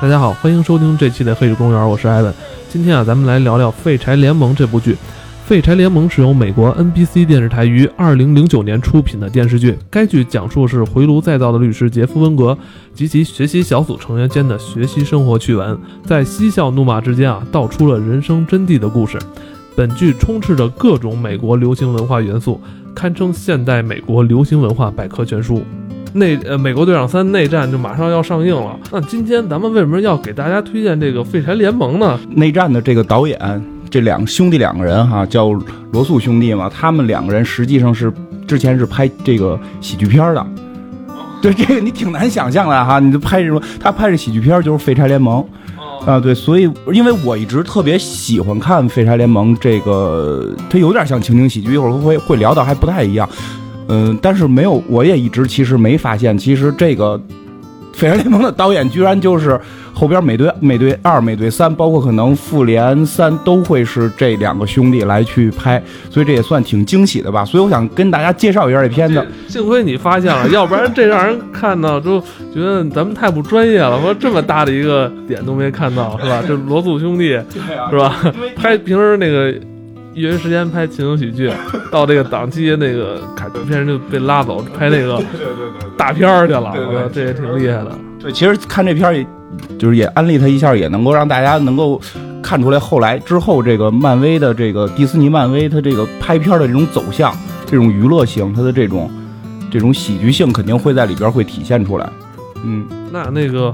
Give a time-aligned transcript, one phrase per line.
[0.00, 2.32] 大家好，欢迎收听这期的《黑水公园》，我是艾文。
[2.72, 4.94] 今天啊，咱们来聊聊《废柴联盟》这部剧。
[5.48, 9.74] 《废柴联盟》是由美国 NBC 电视台于2009年出品的电视剧。
[9.88, 12.58] 该剧讲述是回炉再造的律师杰夫·温格
[12.92, 19.18] 及其学习小组成员间的学习生活趣闻，在嬉笑怒骂之间啊，道出了人生真谛的故事。
[19.74, 22.60] 本剧充斥着各种美国流行文化元素，
[22.94, 25.62] 堪称现代美国流行文化百科全书。
[26.12, 28.78] 内呃，美国队长三内战就马上要上映了。
[28.92, 32.20] 那今天咱们为什么要给大家推荐这个《废柴联盟》呢？
[32.28, 33.38] 内战的这个导演，
[33.90, 35.50] 这两兄弟两个人哈，叫
[35.92, 38.12] 罗素兄弟嘛，他们两个人实际上是
[38.46, 40.46] 之前是拍这个喜剧片的。
[41.40, 45.44] 对这个你挺难想象的哈，你就拍这种，他拍这喜剧片就是《废柴联盟》
[46.10, 53.28] 啊，对，所以因为我一直特别喜欢看《废柴联盟》这个，它有点像情景喜剧，一会儿会会聊到还不太一样，
[53.86, 57.16] 嗯，但是没有，我也一直其实没发现，其实这个
[57.98, 59.60] 《废柴联盟》的导演居然就是
[59.92, 67.44] 后边美队、美队二、美队三，包括可能复联三都会是这两个兄弟来去拍，所以这也算挺惊喜的吧。
[67.44, 69.26] 所以我想跟大家介绍一下这片子。
[69.48, 72.20] 幸亏你发现了，要不然这让人看到就
[72.54, 74.00] 觉得咱们太不专业了。
[74.00, 76.40] 说这么大的一个点都没看到，是吧？
[76.46, 77.30] 这罗素兄弟
[77.90, 78.32] 是吧？
[78.54, 79.52] 拍平时那个
[80.18, 81.50] 业余时间拍情景喜剧，
[81.90, 83.20] 到这个档期那个
[83.66, 85.22] 片就被拉走拍那个
[85.96, 86.74] 大片儿去了。
[87.12, 87.92] 这也挺厉害的。
[88.20, 89.26] 对，其实看这片儿也，
[89.78, 92.00] 就是也安利他一下，也能够让大家能够
[92.42, 97.32] 看出来，后来之后这个漫威的这个迪士尼漫威，它这个拍片的这种走向，
[97.64, 99.08] 这种娱乐性，它的这种
[99.70, 102.10] 这种喜剧性，肯定会在里边会体现出来。
[102.64, 103.72] 嗯，那那个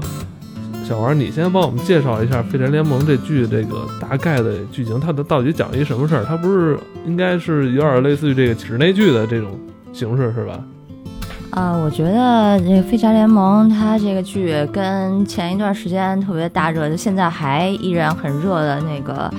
[0.87, 6.23] 小王，你先帮我们介绍一下《废柴联盟》这剧这个大概的剧情，它的到底讲一什么事儿？
[6.23, 6.77] 它不是
[7.07, 9.59] 应该是有点类似于这个室内剧的这种
[9.91, 10.59] 形式是吧？
[11.49, 19.33] 啊、我觉得这个《废柴联盟》它这个剧跟前一段时间特别大热，就现在还依然很热的那个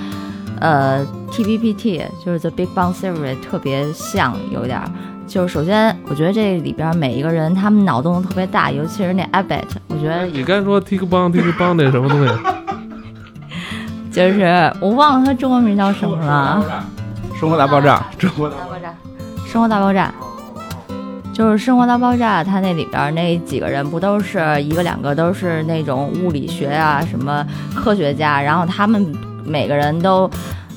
[0.59, 4.91] 呃 TBPT，就是 The Big Bang Theory，特别像，有点儿。
[5.27, 12.33] 就是首先，我觉得这里边每一个人他们脑洞都特别大，尤其是那 Abbott，我觉得你刚才说 Tik 邦 Tik 邦那什么东西？
[14.09, 16.83] 就是我忘了他中文名叫什么了。
[17.39, 18.93] 生活大爆炸，生活大大爆炸，
[19.45, 20.11] 生活大爆炸，
[21.33, 27.45] 就是《生活大爆炸》，它那里边那几个人不都是一个两个都是那种物理学啊什么
[27.75, 29.13] 科学家，然后他们
[29.45, 30.27] 每个人都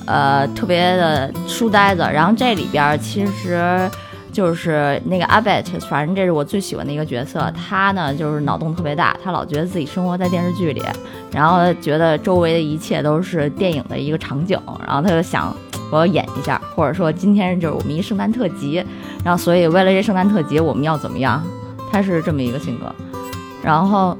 [0.07, 3.89] 呃特别的书呆子，然后这里边其实。
[4.33, 7.53] 就是那个阿贝特，反正这是我最喜欢的一个角色。
[7.53, 10.83] 他呢，就是脑洞特别大，他老觉得自己生活在电视剧里，
[11.33, 15.55] 然后觉得周围的一切都是电影的一个场景，然后他就想
[15.91, 18.85] 我要演一下，或者说今天就是我们一圣诞特辑，
[19.25, 21.43] 然后所以为了这圣诞特辑我们要怎么样？
[21.91, 22.95] 他是这么一个性格。
[23.63, 24.17] 然后，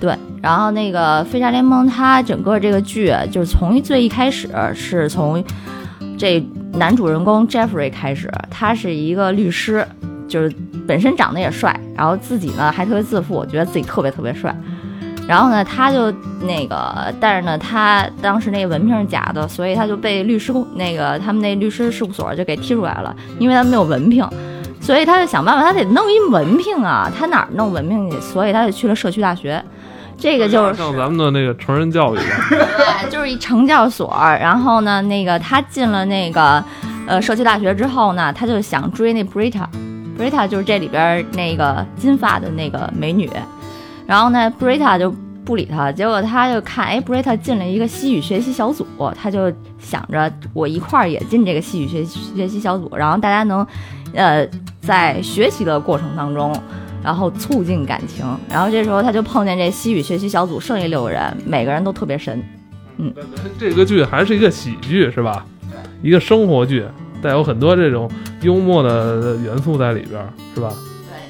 [0.00, 5.42] 对，然后那个《飞侠联盟》它整个这个剧就是从最一开始是从
[6.18, 6.38] 这
[6.76, 9.86] 男主人公 Jeffrey 开始，他是一个律师，
[10.26, 10.54] 就是
[10.86, 14.54] 本身长得也帅，然后自己呢还特别自负，觉得自己特别特别帅。
[15.26, 16.12] 然后呢，他就
[16.42, 24.28] 那个，但是呢，他当时那个文凭是假的，所以他就被律师公那个他们那律师事务所就给踢出来了，因为他没有文凭，
[24.80, 28.20] 所以他就想办法，他得弄一文凭啊，他哪儿弄文凭去？
[28.20, 29.64] 所以他就去了社区大学，
[30.16, 32.24] 这个就是像咱们的那个成人教育吧。
[32.50, 34.14] 对，就是一成教所。
[34.40, 36.62] 然后呢，那个他进了那个
[37.06, 43.30] 呃社区大学之后呢，他就想追那 Brita，Brita 就是这里边那个金发的那个美女。
[44.06, 45.14] 然后呢，Brita 就
[45.44, 48.86] 不理他，结果他就看，哎，Brita 进了一个西语学习小组，
[49.20, 53.66] 他就想着我一块儿也进这个西语学习学习小组，然后大家能，
[54.14, 54.46] 呃，
[54.80, 56.54] 在学习的过程当中。
[57.04, 62.42] 然后促进感情，然后这时候他就碰见这西语学习小组剩下六个人，每个人都特别神，
[62.96, 63.12] 嗯
[63.58, 65.44] 这个剧还是一个喜剧是吧？
[66.02, 66.84] 一个生活剧，
[67.22, 68.10] 带有很多这种
[68.40, 70.72] 幽默的元素在里边儿是吧？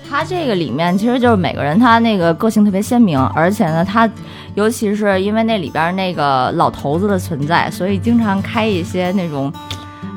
[0.08, 4.08] 他这个里面其实就是每个人他那个个性特别鲜明，而且呢，他
[4.54, 9.52] 尤其是因为那里边那个老头子的存在，所以经常开一些那种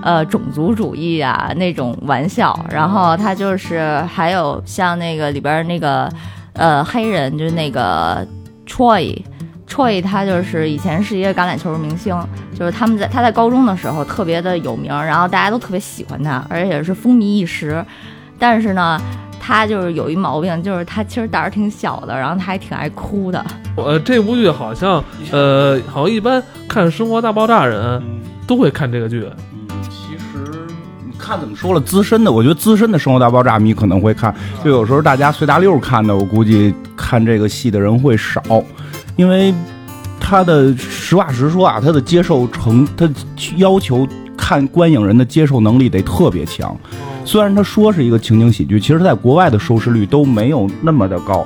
[0.08, 2.58] 呃种族主义啊那种玩笑。
[2.72, 6.10] 然后他就是还有像那个里边那个
[6.54, 8.26] 呃黑人，就是那个
[8.66, 9.22] Troy。
[9.68, 12.18] Troy 他就是以前是一个橄榄球明星，
[12.58, 17.84] 就是他们在他在高中的时候特别的有名，然后大家都特别喜欢他，而且是风靡一时。
[18.40, 18.98] 但是呢，
[19.42, 23.44] 他就是有一毛病，就是他其实胆儿挺小的，然后他还挺爱哭的。
[23.76, 28.02] 呃，这部剧好像，呃，好像一般看《生活大爆炸》人
[28.48, 29.30] 都会看这个剧。
[31.28, 34.34] 看怎么说了，资深的，我觉得资深的《生活大爆炸》迷可能会看，
[34.64, 38.42] 就有时候大家随大溜看的，我估计看这个戏的人会少，
[39.18, 39.54] 因为
[40.22, 43.10] 他的实话实说啊，他的接受程，他
[43.58, 44.08] 要求
[44.38, 46.74] 看观影人的接受能力得特别强。
[47.26, 51.46] 虽然他说是一个情景喜剧，其实在国外的收视率都没有那么的高，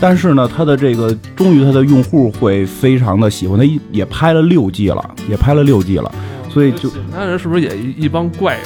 [0.00, 6.12] 但是呢，他的这个终于他的用户会非常的喜欢，他也拍了六季了，也拍了六季了，
[6.50, 8.64] 所以就喜欢他人是不是也一帮怪人？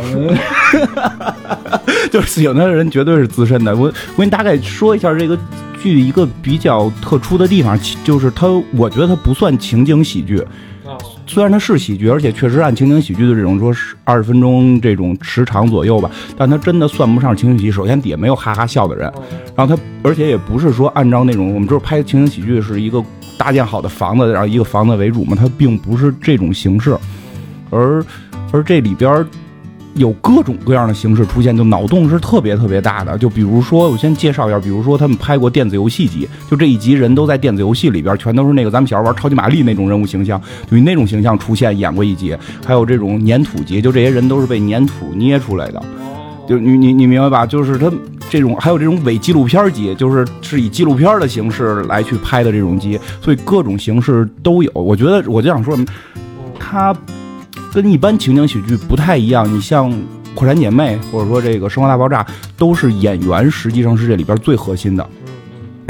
[2.10, 3.74] 就是喜欢他的人绝对是资深的。
[3.74, 5.38] 我我给你大概说一下这个
[5.82, 10.42] 剧一个比较特殊的地方，就是它，我觉得它不算情景喜剧。
[11.26, 17.72] 虽然它是喜剧，而且确实按情景喜剧的这种说是二十分钟这种时长左右吧，但它真的算不上情景喜剧。
[17.72, 19.12] 首先底下没有哈哈笑的人，
[19.56, 23.02] 然后它而且也不是说按照那种我们就是拍情景喜剧是一个
[23.36, 26.96] 搭建好的房子，然后一个房子为主嘛，它并不是这种形式，
[27.70, 28.00] 而
[28.52, 29.26] 而这里边儿
[29.96, 33.16] 有各种各样的形式出现，就脑洞是特别特别大的。
[33.18, 40.40] 就比如说，我先介绍一下，比如说他们拍过电子游戏集，就这一集人都在电子游戏里边，全都是那个咱们小时候玩超级玛丽那种人物形象，
[40.70, 42.36] 就以那种形象出现演过一集。
[42.64, 45.82] 还有这种粘土集，就这些人都是被粘土捏出来的。
[46.46, 47.44] 就你你你明白吧？
[47.44, 47.90] 就是他
[48.30, 54.70] 这种还有这种伪纪录片集，就是是以纪录片的形式来去拍的这种集，所以各种形式都有。
[54.74, 55.76] 我觉得我就想说，
[56.58, 56.94] 它
[57.76, 59.46] 跟一般情景喜剧不太一样。
[59.52, 59.92] 你像
[60.34, 62.24] 《快闪姐妹》或者说这个《生活大爆炸》，
[62.56, 65.06] 都是演员实际上是这里边最核心的。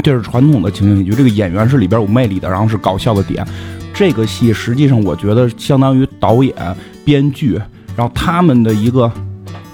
[0.03, 3.47] 这是传统的情景喜剧，这个演员是里边有魅力的，然后是搞笑的点。
[3.93, 6.53] 这个戏实际上我觉得相当于导演、
[7.05, 7.53] 编剧，
[7.95, 9.09] 然后他们的一个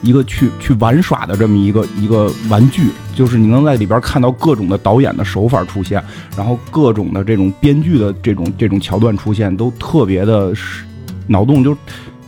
[0.04, 6.00] 一个去去玩耍的这么一个一个玩具，就是你能在里边看到各种的导演的手法出现，
[6.38, 10.86] 然后各种的这种编剧的这种这种桥段出现，都特别的是
[11.28, 11.76] 脑洞就。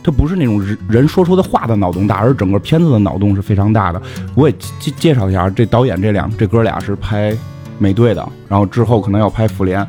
[0.02, 4.00] 它不是那种人人说出的话的脑洞大，而整个片子的脑洞是非常大的。
[4.36, 7.36] 我也介介绍一下，这导演这两这哥俩是拍
[7.80, 9.84] 美队的，然后之后可能要拍复联。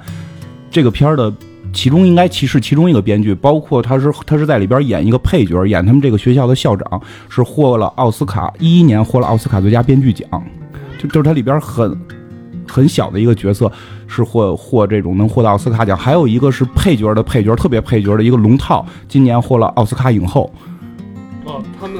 [0.71, 1.31] 这个片儿的
[1.71, 6.99] 其中应该其是其中一个编剧，包括他是他是在里边演一个配角，演他们这个学校的校长，
[7.29, 10.27] 是获了奥斯卡一一年获了奥斯卡最佳编剧奖，
[10.97, 11.95] 就就是他里边很
[12.67, 13.71] 很小的一个角色
[14.07, 20.51] 是获获这种能获得奥斯卡奖，还有一个是配角的配角，特别配角的一个龙套，今年获了奥斯卡影后。
[21.45, 21.97] 哦，他们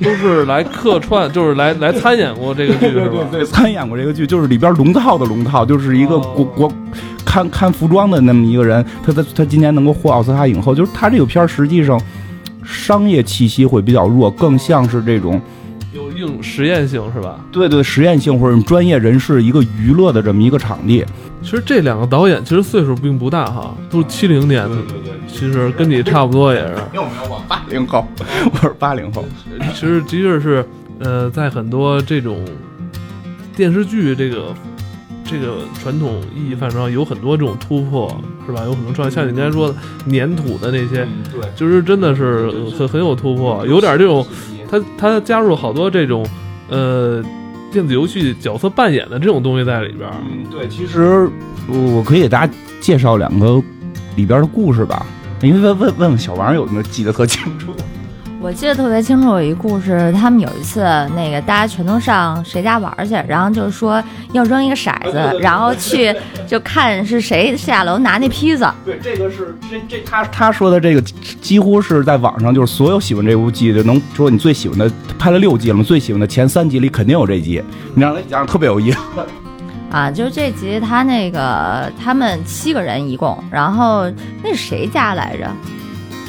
[0.00, 3.24] 都是来客串，就是来来参演过这个剧对对？
[3.30, 6.72] 对，参演过这个剧，就是里边龙套的龙套，就是一个国国
[7.24, 12.00] 看看服装的那么一个人，他他他今年能够获奥斯卡影后，就是他这个片儿实际上
[12.64, 15.40] 商业气息会比较弱，更像是这种
[15.92, 17.40] 有硬实验性是吧？
[17.50, 21.04] 对对实验性或者专业人士一个娱乐的这么一个场地。
[21.44, 24.76] 其实这两个导演其实岁数并不大哈，都是七零年的，
[25.28, 26.74] 其实跟你差不多也是。
[26.90, 28.04] 没有没有，我八零后，
[28.50, 29.24] 我是八零后。
[29.74, 30.66] 其实的确是，
[30.98, 32.42] 呃，在很多这种
[33.54, 34.54] 电视剧这个
[35.22, 38.08] 这个传统意义范畴上，有很多这种突破，
[38.46, 38.62] 是吧？
[38.64, 39.74] 有很多创新，像你刚才说的
[40.10, 44.26] 粘土的那些，对，就是真的是很很有突破，有点这种，
[44.70, 46.26] 他他加入好多这种，
[46.70, 47.22] 呃，
[47.74, 50.14] 电子游戏角色扮演的这种东西在里边儿。
[50.30, 51.28] 嗯，对，其实
[51.66, 53.60] 我可以给大家介绍两个
[54.14, 55.04] 里边的故事吧，
[55.42, 57.72] 因为问问问小王有没有记得特清楚。
[58.44, 60.82] 我记得特别清楚，有一故事，他们有一次
[61.16, 66.14] 那个大家全都上谁家玩儿去，然后就是说要扔一个骰子，然后去
[66.46, 68.74] 就看是谁下楼拿那披萨。
[68.84, 71.00] 对，这个是这这他他说的这个
[71.40, 78.98] 几乎是在网上，就是所有喜欢这部剧的能说你最喜欢的，拍了六季了嘛，最喜欢的前三集里肯定有这集，你让他讲特别有意思。
[79.90, 84.04] 啊，就是这集他那个他们七个人一共，然后
[84.42, 85.50] 那是谁家来着？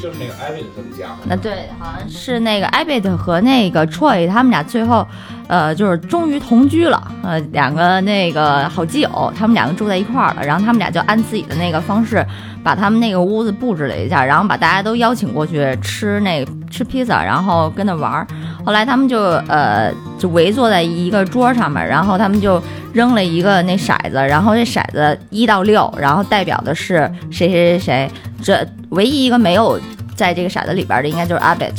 [0.06, 5.04] 就是那个艾薇他们家，那对，好像是那个 Abbott 和那个 Troy 他们俩最后，
[5.48, 12.24] 呃，就是终于同居了，呃，两个那个好基友，他们两个住在一块儿了，然后他们俩就按自己的那个方式，
[12.62, 18.24] 把他们那个屋子布置了一下，然后把大家都邀请过去吃那吃披萨，然后跟那玩儿。
[18.64, 28.10] 后来他们就呃就围坐在一个桌上面，然后他们就扔了一个那骰子，然后这骰子一到六，然后代表的是谁谁谁谁，
[28.40, 29.80] 这唯一一个没有
[30.16, 31.74] 在这个骰子里边的应该就是 Abbott。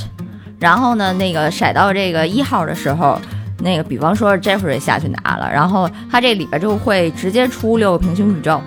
[0.59, 3.19] 然后呢，那个骰到这个一号的时候，
[3.59, 8.61] 那个比方说 Jeffrey 下去拿了，然后他这里边就会直接出六个平行宇宙。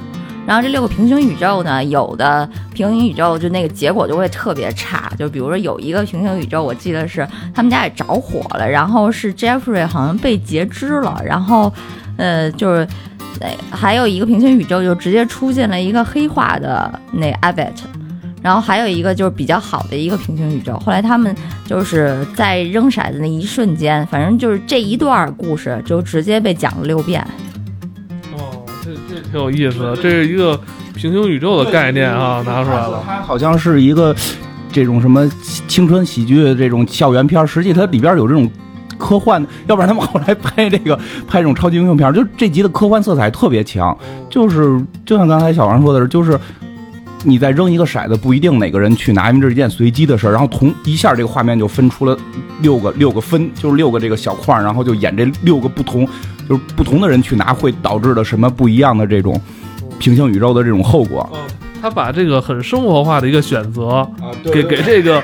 [0.46, 11.72] 然后这六个平行宇宙呢，有的平行宇宙就那个结果就会特别差，就比如说有一个平行宇宙，我记得是他们家也着火了，然后是 Jeffrey 好像被截肢了，然后
[12.16, 12.86] 呃就是。
[13.38, 17.72] 呃，还有一个平行宇宙就直接出现了一个黑化的那 Abbott，
[18.42, 20.72] 然后还有一个就是比较好的一个平行宇宙。
[20.78, 21.34] 后来他们
[21.66, 27.20] 就是在扔骰子那一瞬间，反正就是这一段故事就直接被讲了六遍。
[28.32, 30.58] 哦，这这挺有意思的，这是一个
[30.94, 33.02] 平行宇宙的概念啊，拿出来了。
[33.06, 34.16] 它好像是一个
[34.72, 35.28] 这种什么
[35.68, 38.50] 青春喜剧这种校园片，实际它里边有这种
[38.96, 40.96] 科幻，要不然他们后来拍这个
[41.28, 43.94] 拍这种超级英雄片，就这集的科幻色彩特别强，
[44.30, 46.40] 就是就像刚才小王说的是，就是。
[47.22, 50.30] 你再扔一个骰子，不一定哪个人去拿，因为这是一件随机的事儿。
[50.32, 52.16] 然后同一下，这个画面就分出了
[52.62, 56.06] 六个六个分，就是六个这个小块儿，然后就演这六个不同，
[56.48, 59.38] 就是不同的人去拿，会导致的什么不一样的这种
[59.98, 61.20] 平行宇宙的这种后果。
[61.32, 61.38] 哦，
[61.82, 64.08] 他把这个很生活化的一个选择，啊，
[64.44, 65.22] 给给这个，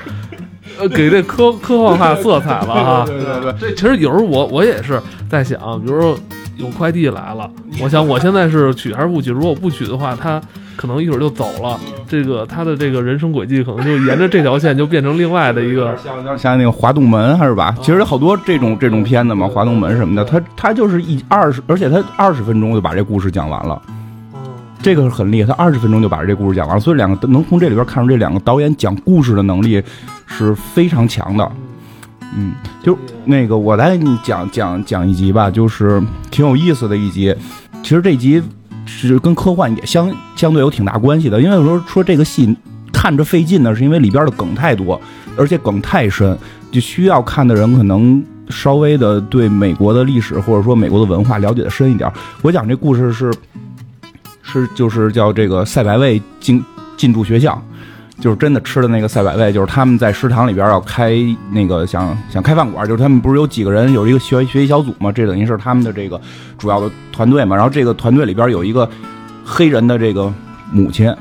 [0.78, 3.04] 呃，给这科科幻化色彩了哈。
[3.06, 5.00] 对对对这其实有时候我我也是
[5.30, 6.18] 在想，比如说
[6.56, 7.50] 有快递来了，
[7.82, 9.30] 我想我现在是取还是不取？
[9.30, 10.40] 如果不取的话，他
[10.74, 11.78] 可能一会儿就走了。
[12.08, 15.96] 这个他的这个人生轨迹可能就沿着这条线就变成另外的一个。
[16.02, 17.74] 像像像那个滑动门还是吧？
[17.82, 23.80] 其实好多这种这种片子嘛，滑动门什么的，他他就是一二十，而且他二十分钟就把这故事讲完了。
[24.80, 29.82] 这个是很厉害，他二十分钟就把这故事讲完了，所以两个能从这里边看出这两个导演讲故事的能力
[30.26, 31.50] 是非常强的。
[32.34, 37.34] 嗯，就那个我来给你讲讲讲一集吧，就是挺有意思的一集。
[37.82, 38.42] 其实这集
[38.84, 42.54] 是跟科幻也相相对有挺大关系的，因为有时候说这个戏
[42.92, 45.00] 看着费劲呢，是因为里边的梗太多，
[45.36, 46.36] 而且梗太深，
[46.70, 52.10] 就需要看的人可能稍微的对美国的历史或者说美国的文化了解的深一点。
[52.42, 53.32] 我讲这故事是
[54.42, 56.62] 是就是叫这个赛百味进
[56.96, 57.62] 进驻学校。
[58.18, 61.14] 就是真的吃的那个赛百味，就是他们在食堂里边要开
[61.50, 66.18] 那个想想开饭馆，就是他们不是有几个人有一个学学习小组嘛，这等于是他们的这个
[66.56, 67.54] 主要的团队嘛。
[67.54, 68.88] 然后这个团队里边有一个
[69.44, 70.32] 黑人的这个
[70.72, 71.14] 母亲，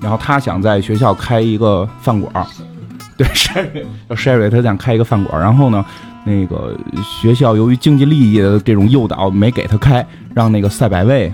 [0.00, 2.46] 然后他想在学校开一个饭馆，
[3.18, 5.84] 对，Sherry 叫 Sherry，他想开一个饭馆，然后呢，
[6.24, 11.30] 那个学校由于经济利益的这种诱导，没给他开，让那个赛百味。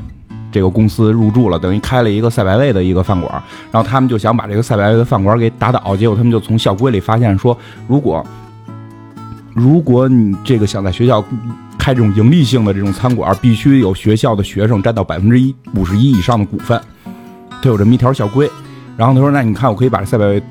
[0.50, 3.30] 这个公司入驻了，等于开了一个赛百味的一个饭馆，
[3.70, 8.24] 然后他们就想把这个赛百味的饭馆给打倒，结果他们就从校规里发现说，如果
[9.54, 11.24] 如果你这个想在学校
[11.76, 16.80] 开这种盈利性的这种餐馆，必须有学校的学生占到百分之一五十一以上的股份，
[17.62, 18.48] 他有这么一条校规。
[18.96, 20.42] 然后他说，那你看我可以把赛百味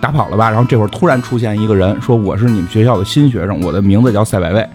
[0.00, 0.50] 打跑了吧？
[0.50, 4.68] 然后这会儿突然出现一个人说，我是你们学校的新学生，我的名字叫赛百味。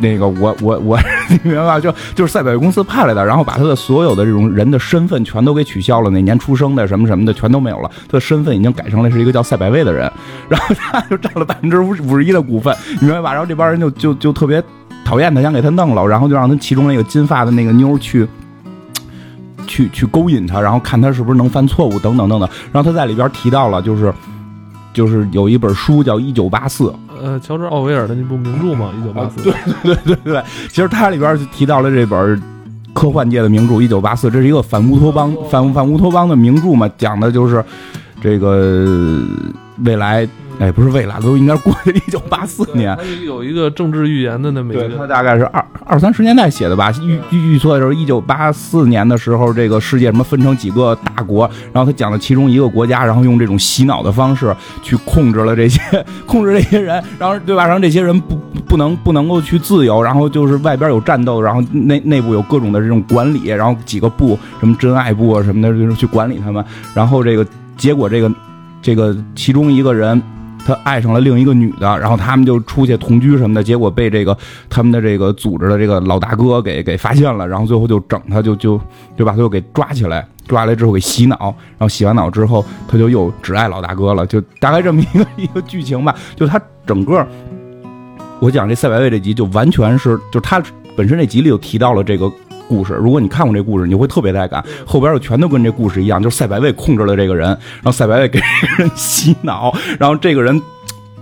[0.00, 1.78] 那个我我我，你明白吧？
[1.80, 10.10] 就就是赛百味公司派来的，然后把他的所有的这种人的身份全都给取消了，哪年出生的什么什么的全都没有了，他的身份已经改成了是一个叫赛百味的人，
[10.48, 13.32] 然后他就占了百分之五五十一的股份，你明白吧？
[13.32, 14.62] 然后这帮人就就就特别
[15.04, 18.26] 讨厌他，想给他弄了，然后就让他其中那个金发的那个妞去。
[19.66, 22.48] 去去勾引他，然后看他是不是能犯错误，等等等等。
[22.72, 24.12] 然后他在里边提到了，就是
[24.92, 26.84] 就是有一本书叫《一九八四》，
[27.22, 29.40] 呃，乔治奥威尔的那部名著嘛，《一九八四》。
[29.42, 32.42] 对对对对对，其实它里边就提到了这本
[32.92, 37.64] 科幻界的名著《一九八四》，这是一个反乌托邦、反反乌托邦的名著嘛，讲的就是
[38.20, 39.22] 这个
[39.84, 40.28] 未来，
[40.60, 42.94] 哎，不是未来，都应该过去一九八四年。
[42.94, 46.92] 他有一个政治预言的那么一对，他，大概是二二三十年代写的吧。
[47.02, 55.80] 预预预测的时候，一九八四年的时候，这个世界什么分成几个大国，然后他讲了其中一个国家，然后用这种洗脑的方式去控制了这些
[56.26, 57.66] 控制这些人，然后对吧？
[57.66, 58.36] 让这些人不
[58.68, 66.62] 不能不能够去自由，然后就是外边有战斗，然后内内部有各种的这种管理，然后几个部什么真爱部啊什么的，就是去管理他们。
[66.94, 67.46] 然后这个
[67.78, 68.30] 结果，这个
[68.82, 70.20] 这个其中一个人。
[70.66, 74.36] 他爱上了另一个女的，然后他们就出去同居什么的，结果被这个
[74.68, 78.80] 他们的这个组织的这个老大哥给给发现了，然后最后就整他，就就
[79.16, 79.32] 对吧？
[79.32, 86.14] 他就给抓起来，抓来之后给洗脑，然后洗完脑之后，他就又只爱老大哥了，就大概这么一个一个剧情吧。
[86.36, 87.26] 就他整个，
[88.40, 90.62] 我讲这赛百味这集就完全是，就他
[90.96, 92.30] 本身这集里就提到了这个。
[92.70, 94.64] 故事，如果你看过这故事，你会特别带感。
[94.86, 100.62] 后边就全都跟这故事一样，就是赛百味控制了这个人，然后赛百味给这个人洗脑，然后这个人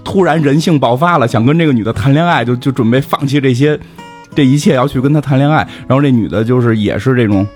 [0.04, 3.80] 突然人性爆发了，想跟这个女的谈恋爱，就就准备放弃这些
[4.34, 5.66] 这一切，要去跟她谈恋爱。
[5.86, 7.46] 然后这女的就是也是这种，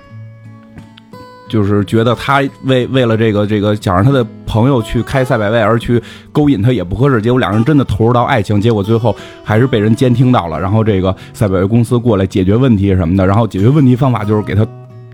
[1.52, 10.58] 就是觉得他为为了这个这个想让他的朋友去开赛百味而去勾引他也不合适，结果两人真的投入到爱情，结果最后还是被人监听到了。
[10.58, 14.66] 然后这个赛百味公司过来解决问题什么的，然后解决问题方法就是给他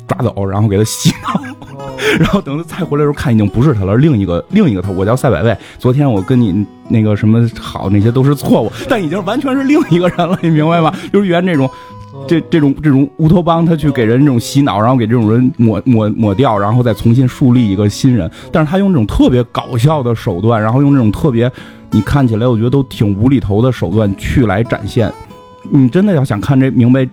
[0.06, 1.42] 抓走，然后给他洗脑。
[2.20, 5.56] 然后等他再回来的时候，看已经不是他了，另一个另一个他，我叫赛百味。
[5.76, 10.94] 昨天我跟你那个什么好，那些都是错误，但已经完全是另一个人了，你明白吗？
[11.12, 11.68] 就是原这种。
[12.26, 18.30] 这这种这种乌托邦，他去给人这种洗脑，然后给这种人抹抹抹掉，然后再重新树立一个新人。
[18.52, 21.50] 但是他用这种特别搞笑的手段，然后用这种特别
[21.90, 25.12] 你看起来我觉得都挺无厘头的手段去来展现。
[25.70, 27.04] 你真的要想看这明白，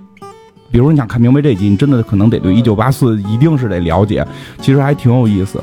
[0.72, 4.26] 比如你想看明白这集，你真的可能得对一九八四一定是得了解，
[4.62, 5.62] 其实还挺有意思。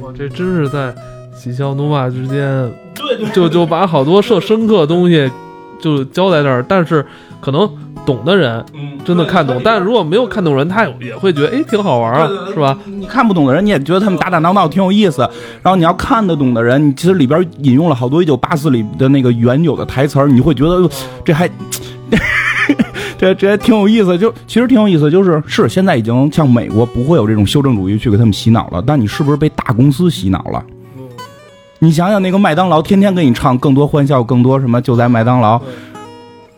[0.00, 0.94] 哇，这真是在
[1.34, 2.70] 喜笑怒骂之间，
[3.32, 5.30] 就就把好多设深刻的东西
[5.80, 7.04] 就交在这儿，但是
[7.40, 7.68] 可能
[8.04, 8.64] 懂的人
[9.04, 12.76] 真的看懂，但是如果没有看懂人，他也也会觉得哎挺好玩啊，是吧？
[12.86, 15.22] 你看不懂的人，你也觉得他们打打闹闹挺有意思。
[15.62, 20.88] 然后你要看得懂的人，你其实里边引用了好多一九八四里的那个原有的台词儿，你会觉得
[21.24, 21.48] 这还。
[23.18, 30.64] 这这还挺有意思，就其实挺有意思，就是是现在已经像美国不会有这种修正主义去给他们洗脑了，但你是不是被大公司洗脑了？
[31.80, 35.60] 你想想那个麦当劳天天给你唱更多欢笑，更多什么就在麦当劳，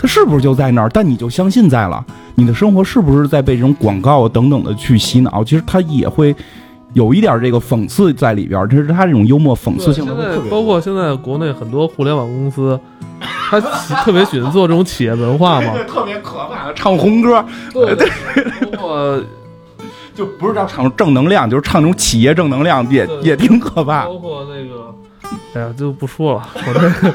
[0.01, 0.89] 他是不是就在那儿？
[0.89, 2.03] 但你就相信在了，
[2.37, 5.45] 你的生活是不是在被这种广告等等的去洗脑？
[5.45, 6.35] 其实他也会
[6.95, 12.81] 有一点这个讽刺在里边，这是他这种幽默讽刺性的现在包括现在国内很多互联网公司，
[13.51, 13.61] 他
[14.03, 17.95] 特别喜欢做这种企业文化嘛，特别可怕的唱红歌，对，
[18.73, 19.23] 包括
[20.15, 24.07] 就不是叫唱正能量，就是唱那种企业正能量，也也挺可怕。
[24.07, 24.95] 包括那个，
[25.55, 26.49] 哎呀，就不说了。
[26.55, 27.15] 我这个，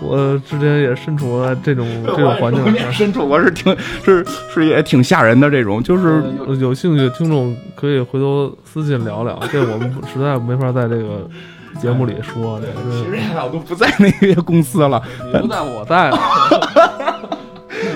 [0.00, 2.78] 我之前也身处在这种 这种环境里。
[2.92, 11.28] 身处我是挺是是也挺吓人的这种，就是有有兴趣的听众可以回头私信聊聊，这我们实在没法在这个
[11.80, 12.60] 节目里说。
[12.60, 15.02] 这个其 实我都不在那个公司了，
[15.32, 16.18] 你不在我在了，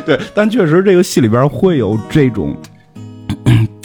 [0.07, 2.57] 对，但确实这个戏里边会有这种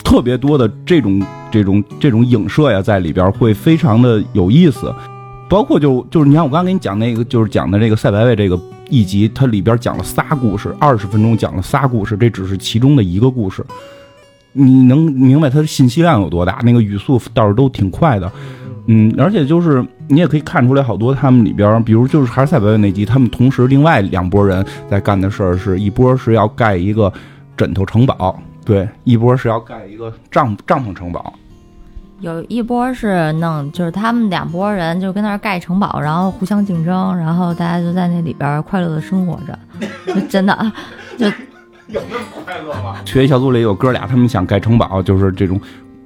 [0.04, 1.22] 特别多的这种
[1.52, 4.94] 这种这种影射呀，在里边会非常的有意思。
[5.50, 13.66] 包括就就是你看我刚刚给你讲那个，就是讲的这个赛白味这个一集，它里边讲了仨故事，二十分钟讲了仨故事，这只是其中的一个故事。
[14.52, 16.60] 你能明白它的信息量有多大？
[16.64, 18.32] 那个语速倒是都挺快的。
[18.86, 27.12] 嗯，而且就是你也可以看出来，好多他们里边儿，比如就是还是赛百味那集，他们同时另外两拨人在干的事儿，是一波是要盖一个
[27.56, 31.34] 枕头城堡，对，一波是要盖一个帐帐篷城堡。
[32.20, 39.58] 有一波是弄，就是他们两拨人就跟那儿盖城堡，然后互相竞争，然后大家就在那里边儿快乐的生活着，
[40.14, 40.72] 就真的
[41.18, 41.26] 就
[41.88, 42.98] 有那么快乐吗？
[43.06, 45.60] 学习小组里有哥俩，他们想盖城堡，就是这种。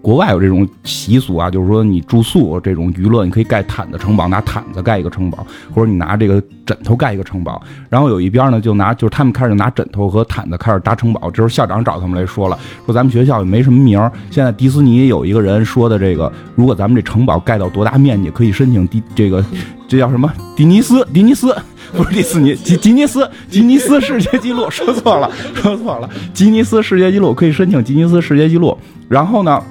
[0.03, 7.63] 国外有这种习俗啊，就是说你住宿这种娱乐，你可以盖毯子城堡，拿毯子盖一个城堡，或者你拿这个枕头盖一个城堡。
[7.89, 11.31] 然后有一边呢，就拿就是他们开始拿枕头和毯子开始搭城堡。
[11.31, 19.41] 这时候校长找他们来说了，说咱们学校也没什么名儿，现在迪士尼有一个人说的这个，如果咱们这城堡盖到多大面积，可以申请迪这个
[19.87, 21.55] 这叫什么迪尼斯迪尼斯。
[21.95, 28.75] 不是迪士尼，吉吉尼斯吉尼斯世界纪录，说错了，说错了，吉尼斯世界纪录可以申请吉尼斯世界纪录。
[29.07, 29.61] 然后呢，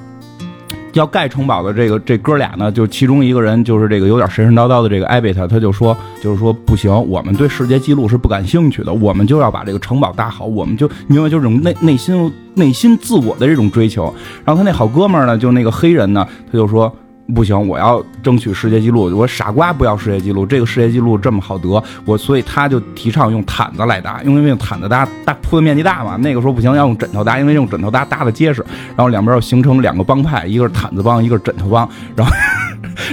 [0.92, 14.12] 要盖城堡的这个这哥俩呢，就其中一个人就是这个有点神神叨叨的这个艾贝特，他就说，就是说不行，我们对世界纪录是不感兴趣的，我们就要把这个城堡搭好，我们就因为就是种内内心内心自我的这种追求。
[14.44, 16.94] 然后他那好哥们儿呢，就那个黑人呢，他就说。
[17.35, 19.16] 不行，我要争取世界纪录。
[19.16, 26.16] 我傻瓜不要世界纪录，这个世界纪录这么好得，我所以他就提倡用毯子来搭，因为用毯子搭搭铺的面积大嘛。
[26.16, 28.64] 那个时候不行，要用枕头搭，因为用枕头搭搭的结实。
[28.97, 31.88] 然后两边要形成两个帮派，一个是毯子帮，一个是枕头帮。
[32.14, 32.33] 然后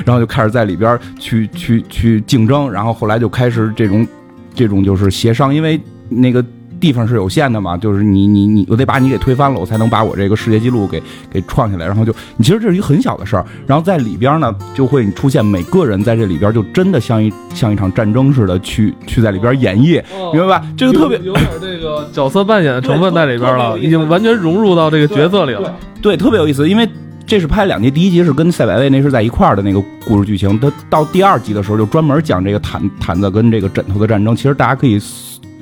[0.05, 4.07] 然后就开始在里边去 去去竞争，然后后来就开始这种
[4.53, 5.79] 这种就是协商，因为
[6.09, 6.43] 那个。
[6.79, 11.85] 地方是有限的嘛，就是你你你，我得把你给推翻了，我才能把我这个世界纪录给给创下来。
[11.85, 20.01] 然后就，你其实这是一个很小的事儿，然后在里边呢，就会出现每个人在这里边就真的像一像一场战争似的去去在里边演绎，
[20.33, 20.65] 明白吧？
[20.77, 25.75] 这个特别有有点这个角色扮演的成分在里边了，已经完全融入到这个角色里了。
[26.01, 26.87] 对，特别有意思，因为
[27.27, 34.35] 这是拍两集，第一集是跟赛百味那是在一块儿的那个故事剧情，它到第二集的时候就专门讲这个毯毯子跟这个枕头的战争。
[34.35, 34.97] 其实大家可以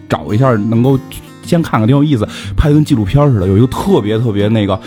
[0.10, 1.00] 找一下，能够
[1.44, 4.80] 先看看，挺有意思，拍的跟纪录片似的，有一个特别特别那个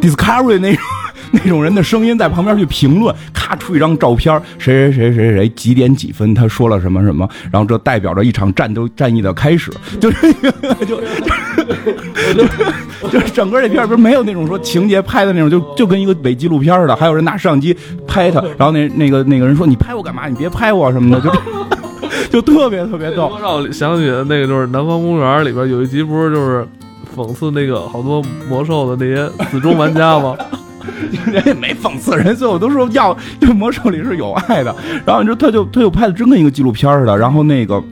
[0.00, 0.82] Discovery 那种
[1.30, 10.50] 那种人的声音在旁边去评论，咔出一张照片，谁谁谁谁谁几点几分他说了什么什么，然后这代表着一场战斗战役的开始， 就是就
[10.86, 11.00] 就
[13.10, 17.76] 就是整个这片儿不是没有那种说情节拍的那种，就就跟一个伪纪录片似的，还有人拿摄像机
[18.06, 20.28] 拍他，然后那那个那个人说你拍我干嘛？
[20.28, 21.30] 你别拍我什么的， 就
[22.32, 23.32] 就特别特别逗。
[23.40, 26.66] 让我想起那个就是《南方公园》里边有一集，不是就是
[27.16, 30.36] 讽刺那个好多魔兽的那些死忠玩家吗？
[31.26, 37.82] 人 也没讽刺人，最后都说要 这魔兽里是有爱的，然后你说他就他就拍的真跟一个纪录片似的，然后那个。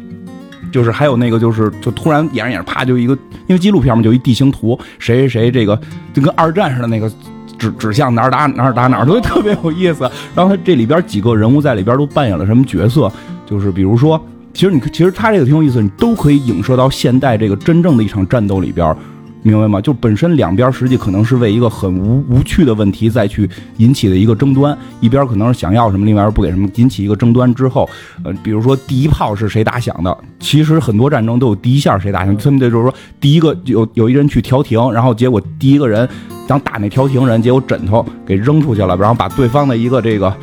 [0.72, 3.14] 就是还有那个，就是就突然演着演着，啪就一个，
[3.46, 5.80] 因为纪录片嘛，就一地形图，谁谁谁这个
[6.12, 7.10] 就跟二战似的那个
[7.56, 10.10] 指指向哪儿打哪儿打哪儿，都特别有意思。
[10.34, 13.10] 然后他这里边几个人物在里边都扮演了什么角色？
[13.46, 14.20] 就是比如说，
[14.52, 18.94] 其实你其实他这个挺有意思，你都可以影射到现代这个真正的一场战斗里边。
[19.42, 19.80] 明白吗？
[19.80, 27.88] 就本身两边实际可能是为一个很无无趣的问题再去引起的一个争端，一边可能是想要什么，另外一边不给什么，引起一个争端之后，
[28.24, 30.18] 呃，比如说第一炮是谁打响的？
[30.40, 36.08] 其实很多战争都有第一下谁打响，他们这就是说第一个有有一人去调停，然后结果第一个人
[36.48, 40.36] 当打那调停人，结果枕头给扔出去了，然后把对方的一个这个。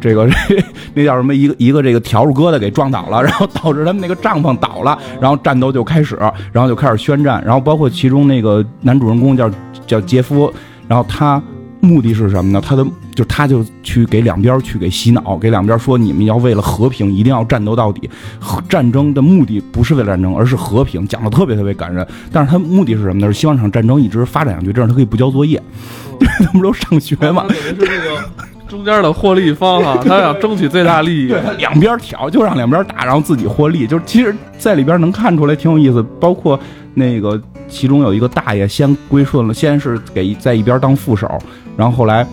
[0.00, 0.28] 这个
[0.94, 1.34] 那叫什么？
[1.34, 6.16] 一个一个这个笤帚疙瘩给撞倒了，然后导致他们那个帐篷倒了，然后战斗就开始，
[6.52, 9.50] 然后就开始宣战，然后包括其中那个男主人公叫
[9.86, 10.52] 叫杰夫，
[10.88, 11.42] 然后他
[11.80, 12.60] 目的是什么呢？
[12.60, 18.08] 他的就他就去给两边去给洗脑，给两边说你们要为了和平一定要战斗到底，
[18.68, 22.06] 战争的目的不是为了战争，而是和平，讲的特别特别感人。
[22.32, 23.26] 但是他目的是什么呢？
[23.26, 25.62] 是希望这场战争一直发展下去，这样他可以不交作业，
[26.44, 27.46] 他们都上学嘛。
[27.48, 28.22] 等于是这个
[28.68, 31.28] 中间的获利方啊， 他想争取最大利益。
[31.28, 33.86] 对，两边挑，就让两边打，然后自己获利。
[33.86, 36.58] 就是其实在里边能看出来挺有意思，包括
[36.94, 41.28] 那个其中有一个大爷先归顺了，先是给在一边当副手，
[41.76, 42.26] 然后后来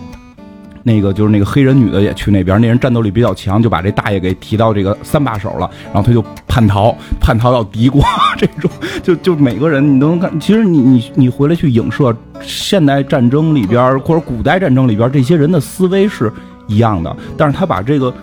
[0.84, 8.02] 那个就是那个黑人女的也去那边，那人战斗力比较强，就把这大爷给提到这个三把手了，然后他就叛逃，叛逃到敌国
[8.38, 8.70] 这种，
[9.02, 10.38] 就就每个人你都能看。
[10.38, 16.32] 其实你你你回来去影射现代战争里边或者古代战争里边这些人的思维是
[16.68, 18.14] 一样的，但是他把这个。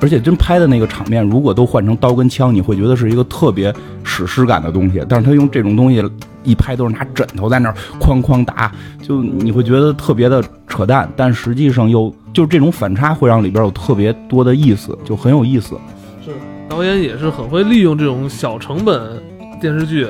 [0.00, 5.02] 而且真拍的那个场面，如果都换成刀跟枪，你会觉得是一个特别史诗感的东西。
[5.08, 6.04] 但是他用这种东西
[6.44, 8.70] 一拍，都是拿枕头在那儿哐哐打，
[9.02, 11.10] 就你会觉得特别的扯淡。
[11.16, 15.76] 但实际上又就是这种反差会让里边有特别多的意思，就很有意思。
[16.24, 16.30] 是
[16.68, 19.22] 导演也是很会利用这种小成本
[19.60, 20.06] 电视剧，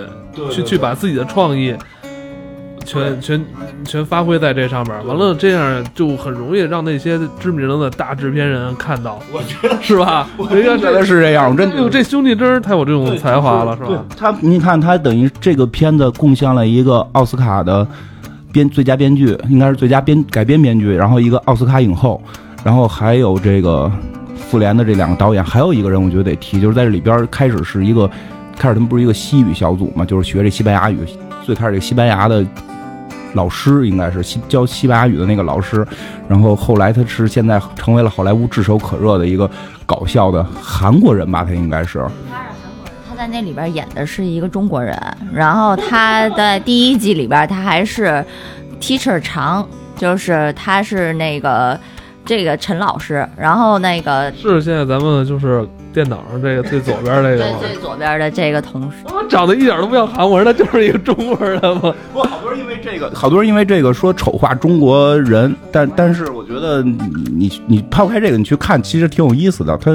[0.51, 1.75] 去去把自己的创意。
[2.87, 3.45] 全全
[3.85, 10.29] 全发挥在这上面，完了这样就很容易让那些知名的大制片人看到，我觉得是吧？
[10.51, 14.05] 人家觉得是这样，我真哎呦，这兄弟真是太有这种才华了，是对吧？
[14.17, 17.87] 他，你看他等于这个片子贡献了一个奥斯卡的
[18.53, 22.23] 编最佳编剧，应该是最佳编改编编剧，然后一个奥斯卡影后，
[22.63, 23.91] 然后还有这个
[24.37, 28.09] 复联的这两个导演，还有一个人我觉得得提，就是在这里边开始是一个
[28.57, 30.99] 开始他们不是一个西语小组嘛，就是学这西班牙语，
[31.45, 32.45] 最开始这个西班牙的。
[33.37, 35.87] 老师应该是西教西班牙语的那个老师，
[36.27, 39.49] 然后后来他是现在成为了好莱坞炙手可热的一个
[39.87, 42.05] 搞笑的韩国人吧，他应该是。
[43.09, 45.01] 他在那里边演的是一个中国人，
[45.33, 48.25] 然后他在第一季里边他还是
[48.81, 51.79] teacher 长，就是他是那个
[52.25, 55.67] 这个陈老师，然后那个是现在咱们就是
[55.97, 57.57] 电脑上这个最左边这个吗？
[57.59, 61.95] 最最左边的这个同事，他妈长得一点都不像韩国人，他就是一个中国人嘛。
[62.13, 69.75] 不，好多人因为这个，好多人因为这个说丑化中国人，但但是我觉得你你抛开这个，你去看，其实挺有意思的。
[69.79, 69.91] 他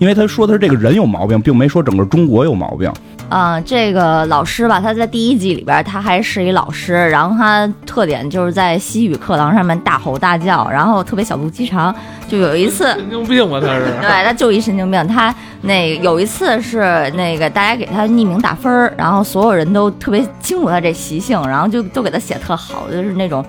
[0.00, 2.92] 因为他说他这个人有毛病，并没说整个中国有毛病。
[3.30, 11.94] 嗯，这个老师吧，他在第一季里边他还是一老师，然后他特点就是在西语课堂上面大吼大叫，然后特别小肚鸡肠。
[12.28, 13.84] 就有一次，神经病吧他是？
[14.00, 15.06] 对，他就一神经病。
[15.06, 23.44] 他那有一次是那个大家给他匿名打分儿，然后所有人都特别清楚他这习性，然后就都给他写特好，就是那种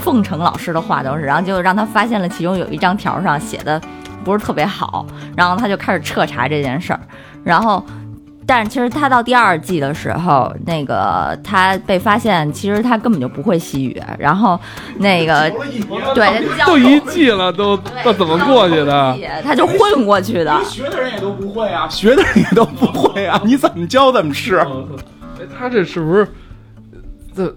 [0.00, 3.80] 奉承老师的话都是，然后就让他发现了其中有一张条上写的
[4.24, 7.00] 不是特别好，然后他就开始彻查这件事儿，
[7.44, 7.84] 然后。
[8.46, 14.58] 但是其实他到第二季的时候，那个他被发现，其实他根本就不会西语，然后
[14.98, 15.48] 那个
[16.14, 19.16] 对 都一季了，都那怎么过去的？
[19.44, 20.62] 他就混过去的。
[20.64, 24.56] 学的人也都不会啊，学的人也都不会啊， 你怎么教怎么是。
[24.56, 24.66] 哎，
[25.58, 26.26] 他这是不是
[27.34, 27.54] 这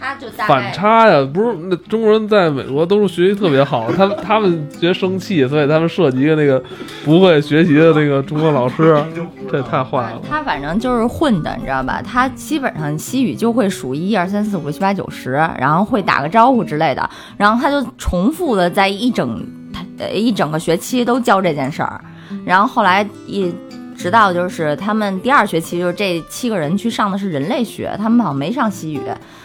[0.00, 1.28] 他就大概反差呀？
[1.32, 6.62] 不是，那中国人在美国都是学习特别好，他他们学生气，所以他们设计一个那个
[7.04, 8.96] 不会学习的那个中国老师，
[9.50, 10.20] 这也太坏了。
[10.28, 12.00] 他反正就是混的，你知道吧？
[12.00, 22.00] 他基本上西语就会数一二三四五六七八九十，然后会打个招呼之类的，然后他就重复的在一整他呃一整个学期都教这件事儿，
[22.46, 23.52] 然后后来一。
[23.96, 29.00] 直到就是他们第二学期，就是这七个人去上的是人类学，他们好像没上西语。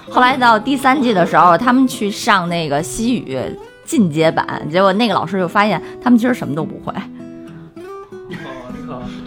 [0.09, 3.37] 后来到第三季的时候，他们去上那个西语
[3.85, 6.93] 进阶版，结果那个老师就发现他们其实什么都不会。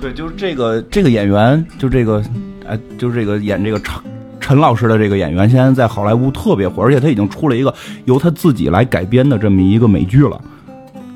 [0.00, 2.22] 对，就是这个这个演员，就这个，
[2.66, 4.00] 哎，就是这个演这个陈
[4.40, 10.40] 陈老师的这个演员，现在在好莱坞特别火，而且他已经出了一个由他自己来改编的这么一个美剧了。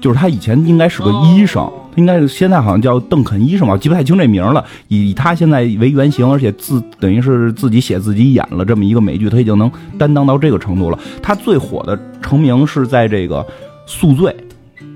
[0.00, 4.64] 就是他以前应该是个医生，应该是现在好像叫邓肯医生吧，记不太清这名了。
[4.88, 10.98] 以以他现在为原型，而且自等于是自己写自己演了这么一个美剧，他已经能担当到这个程度了。
[11.22, 13.40] 他最火的成名是在这个
[13.86, 14.30] 《宿醉》，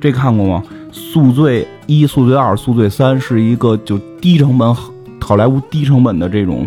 [0.01, 0.63] 这看过吗？
[0.93, 4.75] 《宿醉一》《宿醉二》《宿醉三》是一个就低成本
[5.21, 6.67] 好莱坞低成本的这种。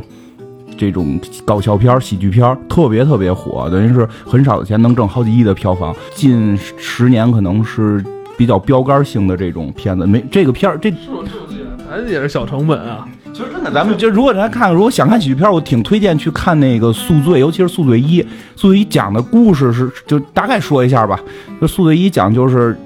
[0.78, 5.94] 这种搞笑片儿、喜剧片儿特别特别火，等于是很少的钱能挣好几亿的票房。
[6.16, 8.02] 近十年可能是
[8.40, 13.06] 比较标杆性的这种片子，没这个片儿，这咱也是小成本啊。
[13.34, 18.22] 其实真的，咱们就如果咱看，如果想看喜剧片儿，我挺推荐去看那个《宿醉》，尤其是《宿醉一》。
[18.56, 21.20] 《宿醉一》讲的故事是，就大概说一下吧。
[21.60, 22.78] 就《宿醉一》讲就是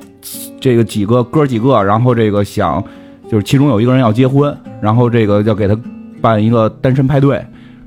[0.60, 2.84] 这个几个哥几个，然后这个想
[3.30, 5.78] 就是其中有一个人要结婚，然后这个要给他
[6.20, 7.40] 办一个单身派对。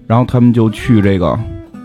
[0.07, 1.37] 然后他们就去这个，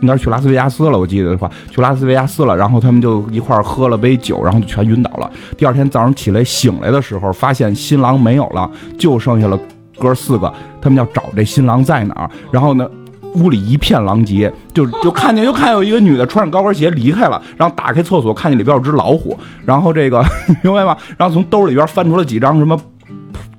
[0.02, 2.56] 应该是去拉斯维加斯了，我记得的话，去拉斯维加斯了。
[2.56, 5.32] 然后他们就一块儿喝了杯酒，然后就全晕倒了。
[5.58, 9.58] 第二天早上起来醒来的时候，发现新郎没有了，就剩下了
[9.98, 10.52] 哥四个。
[10.82, 12.30] 他们要找这新郎在哪儿。
[12.52, 12.90] 然后呢，
[13.36, 17.42] 屋里一片狼藉，就就看见就看有一个女的穿着高跟鞋离开了。
[17.56, 19.38] 然后打开厕所，看见里边有只老虎。
[19.66, 20.26] 然后这个
[20.64, 20.98] 明白吗？
[21.18, 22.76] 然后从兜里边翻出了几张什么。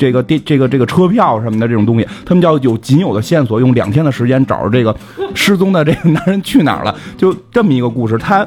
[0.02, 4.92] 这个电这个这个车票什么的这种东西，他们叫有仅有的线索，用两天的时间找着这个
[5.32, 8.18] 失踪的这个男人去哪儿了，就这么一个故事。
[8.18, 8.44] 他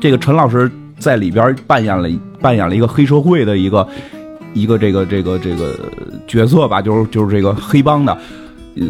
[0.00, 2.08] 这个陈老师在里边扮演了
[2.40, 3.84] 扮演了一个黑社会的一个
[4.54, 5.76] 一个这个这个这个
[6.28, 8.16] 角色吧，就是就是这个黑帮的，
[8.76, 8.86] 呃。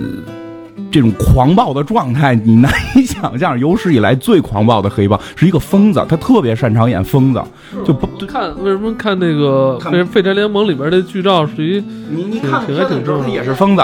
[0.90, 3.58] 这种狂暴的状态，你难以想象。
[3.58, 7.42] 有史以来最狂暴的黑帮是一个疯子，他特别擅长演疯子，
[7.84, 13.82] 就不看为什么看那个《废废柴联盟》里边的剧照，属于你你看挺还挺正的也是疯子。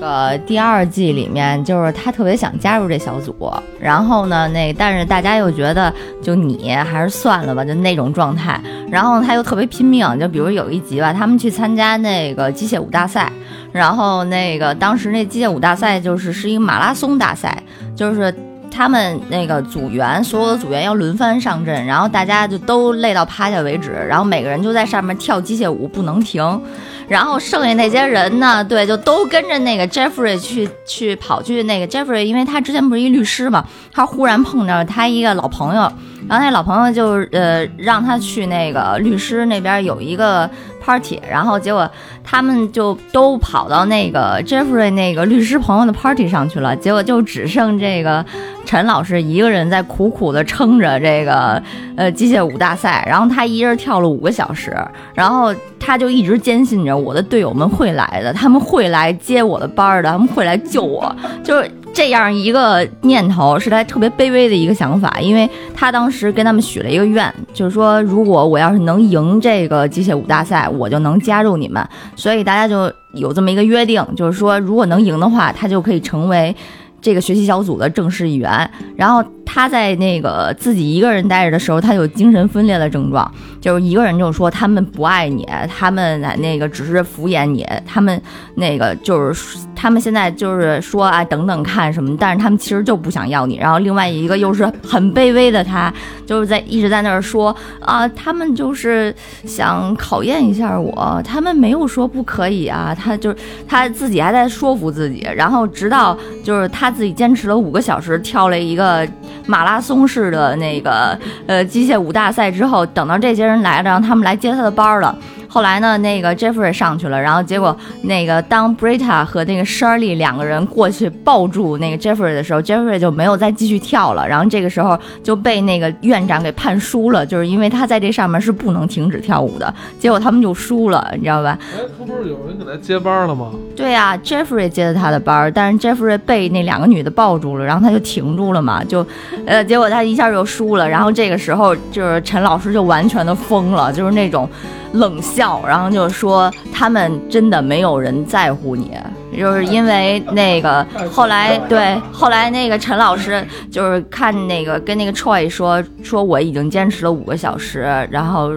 [0.00, 8.58] 呃，第二季里面就是他特别想加入这小组，然后呢，那但是大家又觉得就你还是算了吧，就那种状态。
[8.90, 13.30] 然后他又特别拼命，就比如有一集吧，他们去参加那个机械舞大赛，
[13.72, 17.62] 然后那个当时那机械舞大赛就是是一个马拉松大赛，
[17.94, 18.34] 就是
[18.70, 26.62] 他们那个组员所有的组员要轮番上阵，然后大家就都累到趴下为止，然后每个人就在上面跳机械舞不能停。
[27.10, 28.62] 然后剩下那些人呢？
[28.62, 35.92] 对，就都跟着那个 Jeffrey 去去跑去那个 Jeffrey，因为他之前不是一律师嘛，他忽然碰着他一个老朋友，
[36.28, 40.48] 然后他老朋友就呃让他去那个律师那边有一个
[40.84, 41.90] party，然后结果
[42.22, 48.24] 他们就都跑到那个 Jeffrey 那个律师朋友的 party 上去了，结果就只剩这个
[48.64, 51.62] 陈老师一个人在苦苦的撑着这个
[51.96, 54.76] 呃机械舞大赛，然后他一人跳了五个小时，
[55.14, 55.54] 然后。
[55.82, 61.10] 他就一直坚信着我的队友们会来的，他们会来接我的班的，他们会来救我，
[61.42, 61.68] 就是
[62.00, 65.20] 这样一个念头，是他特别卑微的一个想法。
[65.20, 71.86] 因为他当时跟他们许了一个愿，就是说如果我要是能赢这个机械舞大赛，我就能加入你们。
[72.16, 76.56] 所以大家就有这么一个约定，就是说如果能赢的话，他就可以成为
[77.02, 78.70] 这个学习小组的正式一员。
[78.96, 79.22] 然后。
[79.52, 83.28] 他在那个自己一个人待着的时候，他有精神分裂的症状，
[83.60, 88.22] 就是一个人就说他们不爱你，他们那个只是敷衍你，他们
[88.54, 93.56] 那个就是他们现在就是说啊等等看什么，但是他们其实就不想要你。
[93.56, 95.92] 然后另外一个又是很卑微的，他
[96.24, 99.12] 就是在一直在那儿说啊，他们就是
[99.44, 103.36] 想考验一下我，他们没有说不可以啊，他就是
[103.66, 109.04] 他自己还在说服自己，然后直到就是他自己坚持了五个小时，跳了一个。
[109.50, 115.18] 马拉松式的那个呃机械舞大赛之后，等到这些人来了，让他们来接他的班了。
[115.52, 124.26] 后来呢，那个 Jeffrey 上去了，然后结果那个当 Brita 和那个 Shirley 两个人过去抱住那个 Jeffrey 的时候，Jeffrey 就没有再继续跳了。
[124.28, 129.74] 然后这个时候就被那个院长给判输了，就是因为他在这上面是不能停止跳舞的。
[129.98, 131.58] 结果他们就输了，你知道吧？
[131.76, 133.50] 哎，他不是有人给他接班了吗？
[133.74, 139.04] 对呀，Jeffrey 接的他的班，但是 Jeffrey 被那两个女的抱住了，然后他就停住了嘛，就
[139.46, 140.88] 呃，结果他一下就输了。
[140.88, 144.48] 然后这个时候就是陈老师就完全的疯了，就是那种。
[144.92, 148.92] 冷笑，然后就说他们真的没有人在乎你，
[149.36, 158.50] 就是因为那个后来对后来那个陈老师就是看那个 跟那个 Troy 说说我已经坚持了五个小时，然后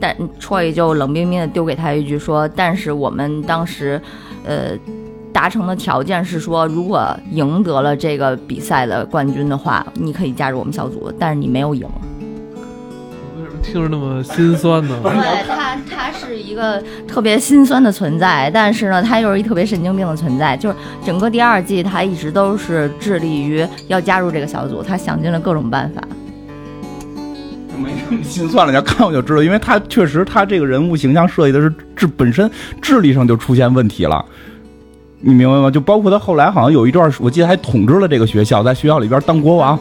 [0.00, 4.00] 但 Troy 就冷冰冰的丢给他一句说，但是我们当时
[4.44, 4.70] 呃
[5.32, 11.86] 达成的条件是说，如果赢得了这个比赛的冠军的话，你可以加入我们小组，但是你没有赢。
[13.62, 14.96] 听着那么心酸呢？
[15.02, 20.56] 对他，他是一个特别心酸的存在，但是呢，他又是一特别神经病的存在。
[20.56, 26.02] 就是整个第二季，他一直都是致力于要加入这个小组，他想尽了各种办法。
[27.78, 34.24] 没那么心酸了，你要看我就知道，因为他确实他这个人物形象设计的是智本身智力上就出现问题了，
[35.20, 35.70] 你明白吗？
[35.70, 39.78] 就包括他后来好像有一段，我记得还统治了这个学校，在学校里边当国王。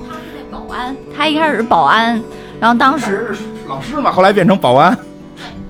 [0.52, 2.22] 保安，他一开始是保安，
[2.60, 4.98] 然后当时是老师嘛，后来变成保安。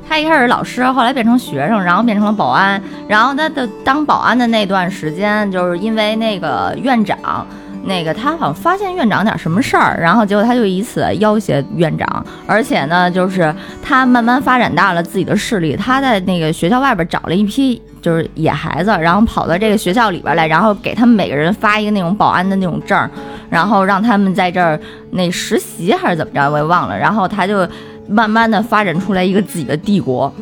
[0.08, 2.82] 他一开始老师，后来变成学生，然后变成了保安。
[3.08, 7.46] 然后他的当保安的那段时间，就是因为那个院长，
[7.86, 23.10] 那个他好像发现院长点什么事儿，然后结果他就以此要挟院长，而且呢，就是他慢慢发展大了自己的势力，他在那个学校外边找了一批就是野孩子，然后跑到这个学校里边来，然后给他们每个人发一个那种保安的那种证，
[23.50, 24.80] 然后让他们在这儿
[25.12, 26.98] 那实习还是怎么着，我也忘了。
[26.98, 27.68] 然后他就
[28.08, 30.34] 慢慢的发展出来一个自己的帝国。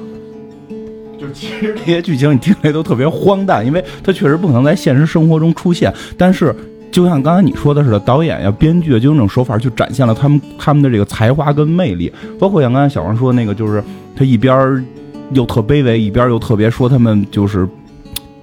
[1.20, 5.94] 就其实这些剧情你听着都特别荒诞，因为它确实不可能在现实生活中出现。
[6.18, 6.54] 但是
[6.94, 12.14] 就像刚才你说的似的，导演呀、编剧啊就用这种手法去展现了他们他们的这个才华跟魅力。
[12.40, 13.84] 包括像刚才小王说的那个，就是
[14.16, 14.86] 他一边
[15.32, 17.68] 又特卑微，一边又特别说他们就是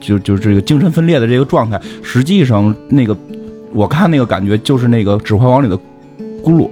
[0.01, 1.81] 就就这个精神分裂的这个状态。
[2.03, 3.17] 实际上那个
[3.73, 5.79] 我看那个感觉就是那个《指环王》里的
[6.43, 6.69] 咕噜。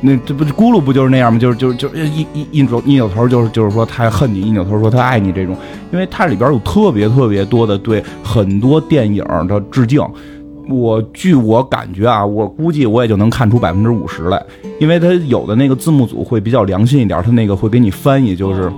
[0.00, 1.38] 那这不咕噜不就是那样吗？
[1.38, 5.56] 就是就是就是一一一扭一扭头就是就是说他恨你，一扭头说他爱你这种，
[5.92, 10.00] 因为它里边有特别特别多的对很多电影的致敬。
[10.68, 14.42] 我据我感觉啊，我估计我也就能看出百分之五十来，
[14.80, 18.72] 因为它有的那个字幕组会比较良心一点，他那个会给你翻译，就是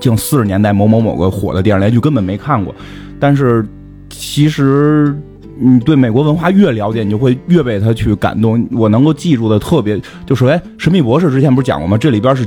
[0.00, 2.74] 近四十年代某某某个火的电视连续剧根本没看过，
[3.18, 3.66] 但是
[4.10, 5.16] 其实
[5.58, 8.68] 你对美国文化越了解，你就会越被他去感动。
[8.72, 11.96] 我能够记住的特别，就首先《神秘博士》之前不是讲过吗？
[11.96, 12.46] 这里边是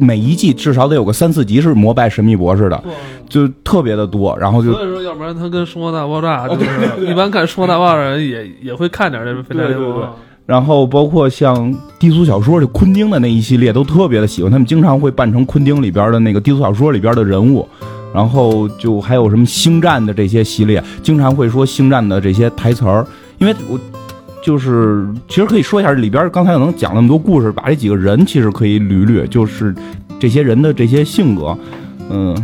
[0.00, 2.82] 每一季至少得有个三四集是膜拜神秘博士的，
[3.28, 4.36] 就特别的多。
[4.38, 10.10] 然后就所以说，要不然他跟《生活大爆炸》就是一般看《生活大爆炸》的人也也会看点这个《废柴联盟》啊。
[10.46, 17.68] 然后包括像低俗小说，就昆汀的那一系列都特别的喜欢，他们经常会扮成昆汀里边的那个低俗小说里边的人物。
[18.12, 23.06] 然后就还有什么星战的这些系列，经常会说星战的这些台词儿，
[23.38, 23.78] 因为我
[24.42, 29.74] 就是其实可以说一下里边刚才能讲那么多故事，把这几个人其实可以捋捋，就是
[30.18, 31.56] 这些人的这些性格，
[32.10, 32.36] 嗯。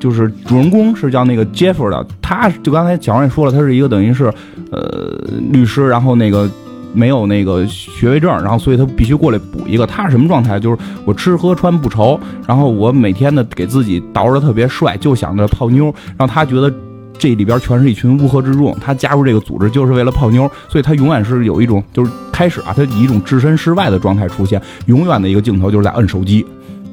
[0.00, 4.32] 就是主人公是叫那个 Jeff 的，他就刚才小王也说了，他是一个等于是，
[4.70, 6.48] 呃，律师，然后那个
[6.92, 9.84] 没有那个学位证，然后所以他必须过来补一个。
[9.84, 10.60] 他是什么状态？
[10.60, 16.72] 就是我吃喝穿不愁，然后我每天呢给自己捯饬的特别帅，就想着泡妞，让他觉得
[17.18, 18.76] 这里边全是一群乌合之众。
[18.80, 26.46] 他加入这个组织就是为了泡妞，所以他永远是有一种就是开始啊，他以一种置身事外的状态出现，永远的一个镜头就是在摁手机。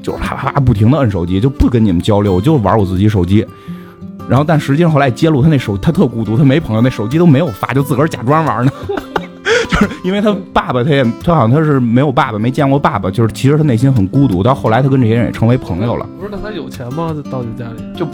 [0.03, 3.43] 就是啪啪啪不停的摁手机，就不跟你们交流，我就玩我自己手机。
[4.29, 8.71] 然后，但实际上后来揭露他那手，他特孤独，他没朋友，那手机都没有发，就自个儿假装玩呢。
[9.67, 14.43] 就是因为他爸爸，他也他好像他是没有爸爸，没见过爸爸，就是其实他内心很孤独。
[14.43, 16.07] 到后来他跟这些人也成为朋友了。
[16.19, 17.15] 不是，那他有钱吗？
[17.31, 18.07] 到底家里就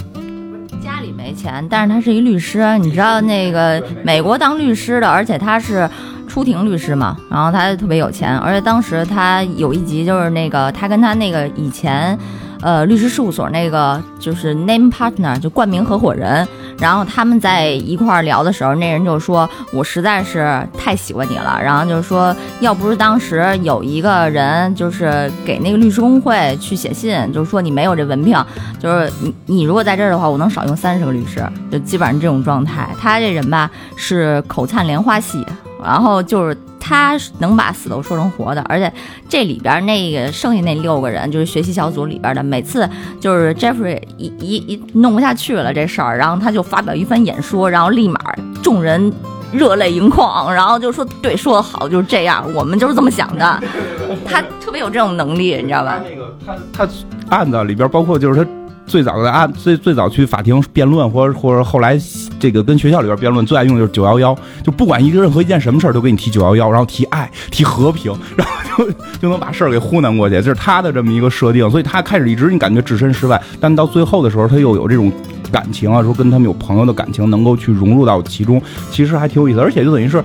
[0.82, 5.88] 家里没钱，但是他是一律师，你知道那个美国当律师的，而且他是
[6.28, 12.17] 出庭律师嘛，然后他特别有钱，而且当时他有一集就是那个他跟他那个以前，
[12.62, 16.47] 呃律师事务所那个就是 name partner 就冠名合伙人，
[16.78, 28.38] 然后他们在一块儿聊的时候，那人就说我实在是太喜欢你了，然后就说要不是当时有一个人就是给那个律师工会去写信，就是说你没有这文凭，
[28.80, 32.88] 就是你你如果在这儿的话，我能少用三十个律师，就基本上这种状态。
[33.00, 35.43] 他这人吧是口灿莲花系，
[35.84, 38.91] 然后就是他能把死都说成活的，而且
[39.28, 42.89] 这里边那个剩下那六个人就是学习小组里边的，每次
[43.20, 48.20] 就是 Jeffrey 一一一弄不下去了这事儿，然后他就发表一番演说，然后立马
[48.62, 49.12] 众人。
[49.52, 53.62] 热泪盈眶，然后就说：“对，说的好，就是这样，我们就是这么想的。
[54.26, 56.02] ”他特别有这种能力，你知道吧？
[56.10, 58.50] 那个他他案子里边包括就是他
[58.86, 61.98] 最早的案最最早去法庭辩论，或者或者后来
[62.39, 68.91] 这个跟学校里边辩论，最爱用的就是九幺幺，就不管一个任何一件什么事儿都给你提九幺幺，然后提爱提和平， 然后就
[69.22, 75.12] 就能把事儿给糊弄过去，这是他的这么一个设定，所以他开始一直你感觉置身事外，但到最后的时候他又有这种。
[75.51, 79.60] 感情啊，说跟他们有朋友的感情，能够去融入到其中，其实还挺有意思。
[79.60, 80.24] 而且就等于是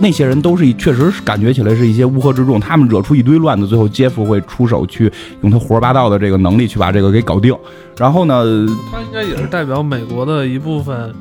[0.00, 5.10] 那些人都是，确实是感觉起来是一些乌合之众，他们惹出一堆乱子，最后杰夫会出手去
[5.42, 7.56] 用他胡说八道的这个能力去把这个给搞定。
[7.96, 8.44] 然后呢，
[8.92, 11.14] 他应该也是代表美国的一部分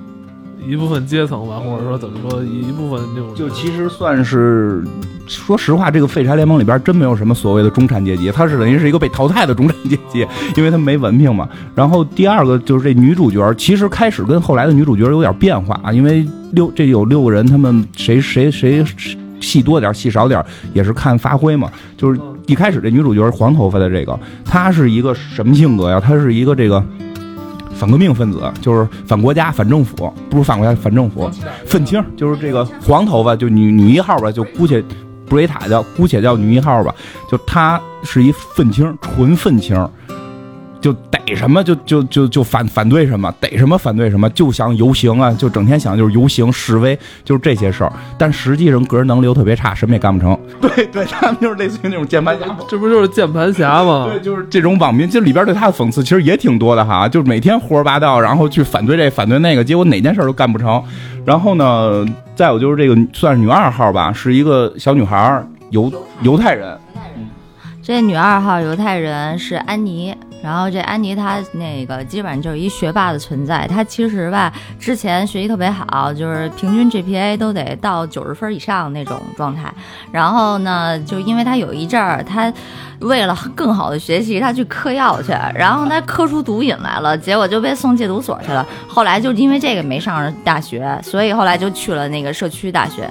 [0.66, 4.84] 一部分阶层吧，或者说怎么说一部分那种就其实算是，
[5.28, 10.26] 说实话，这个废柴联盟里边真没有什么所谓的中产阶级，他是等于是一个被淘汰的中产阶级，
[10.56, 11.48] 因为他没文凭嘛。
[11.76, 18.86] 然后第二个就是这女主角，其实开始跟后来的女主角有点变化啊，因为六这有六个人，他们谁谁谁
[19.42, 20.42] 戏多点戏少点
[20.74, 21.70] 也是看发挥嘛。
[21.98, 26.00] 就是一开始这女主角黄头发的这个，她是一个什么性格呀？
[26.00, 26.82] 她是一个这个。
[27.76, 31.30] 反革命分子就是反国家、反政府，不是反国家、反政府，
[31.66, 34.82] 愤青就是这个黄头发，就女女一号吧，就姑且
[35.26, 36.94] 布瑞塔叫姑且叫女一号吧，
[37.30, 39.76] 就她是一愤青，纯愤青，
[40.84, 47.94] 就逮什么就就就就反反对什么，逮什么反对什么，就想游行啊，就整天想就是游行示威，就是这些事儿。
[48.18, 50.38] 但实际上个人能力又特别差，什么也干不成。
[50.60, 52.46] 对对，他们就是类似于那种键盘侠。
[52.68, 54.10] 这不就是键盘侠吗？
[54.12, 60.84] 对，就是这种网民，这里边对他的讽刺其实也挺多的哈，就是每天胡说八道，然后去反对这反对那个，结果哪件事都干不成。
[61.24, 62.06] 然后呢，
[62.36, 65.90] 再有就是这个算是女二号吧，是一个小女孩儿，犹
[66.24, 66.78] 犹太人。
[67.82, 73.66] 这女二号犹太人是安妮，然后这安妮她那个基本上就是一学霸的存在。
[73.66, 79.74] 她其实吧，之前学习特别好，就是平均 GPA 都得到九十分以上那种状态。
[80.12, 82.52] 然后呢，就因为她有一阵儿，她
[83.00, 88.68] 为了更好的学习，她去嗑药去，然后她嗑出毒瘾来了，结果就被送戒毒所去了。
[88.86, 93.10] 后来就因为这个没上大学，所以后来就去了那个社区大学。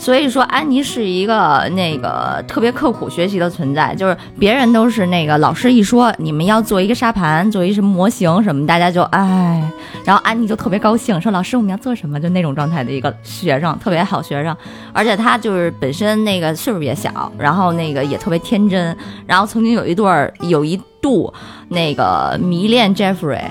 [0.00, 9.62] 所以说，安妮是一个那个特别刻苦学习的存在，就是别人都是那个老师一说你们要做一个沙盘，做一什么模型什么，大家就哎，
[10.02, 14.56] 然后安妮就特别高兴，说老师我们要做什么，就那种状态的一个学生，特别好学生，
[14.94, 18.96] 而且她就是本身那个岁数也小，然后那个也特别天真，
[19.26, 21.30] 然后曾经有一段有一度
[21.68, 23.42] 那个迷恋 Jeffrey，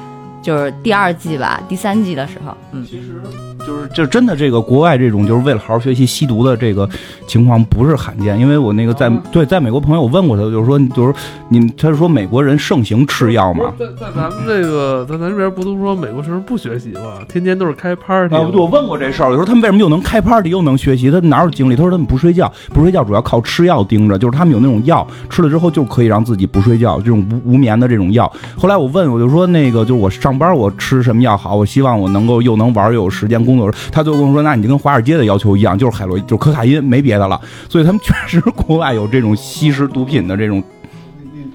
[0.42, 2.86] 就是第二季吧，第三季的时候，嗯。
[2.86, 3.22] 其实
[3.68, 6.90] 就是就真的这个国外这种就是为了好好学习吸毒的这个
[7.28, 11.14] 情况不是罕见，因为我那个在对在美国朋友问过他，就是说就是
[11.50, 13.66] 你他是说美国人盛行吃药嘛。
[13.78, 17.20] 在在咱们这个在咱这边不都说美国学生不学习吗？
[17.28, 18.34] 天天都是开 party。
[18.34, 21.12] 啊，对，我问过这事儿，我说他们为什么又能开 party 又能学习？
[21.12, 21.76] 他哪有精力？
[21.76, 28.32] 他说他们不睡觉，不睡觉主要靠吃药盯着，就是他们有那种药吃了之后就可以让自己不睡觉，这种无无眠的这种药。
[28.58, 31.56] 后来我问，我就说那个就是我上上班我吃什么药好？
[31.56, 33.74] 我希望我能够又能玩又有时间工作。
[33.92, 37.42] 他就跟我说，那你就跟华尔街的要求一样，就是海洛因，就是可卡因，没别的了。
[37.68, 40.64] 所以他们确实国外有这种吸食毒品的这种。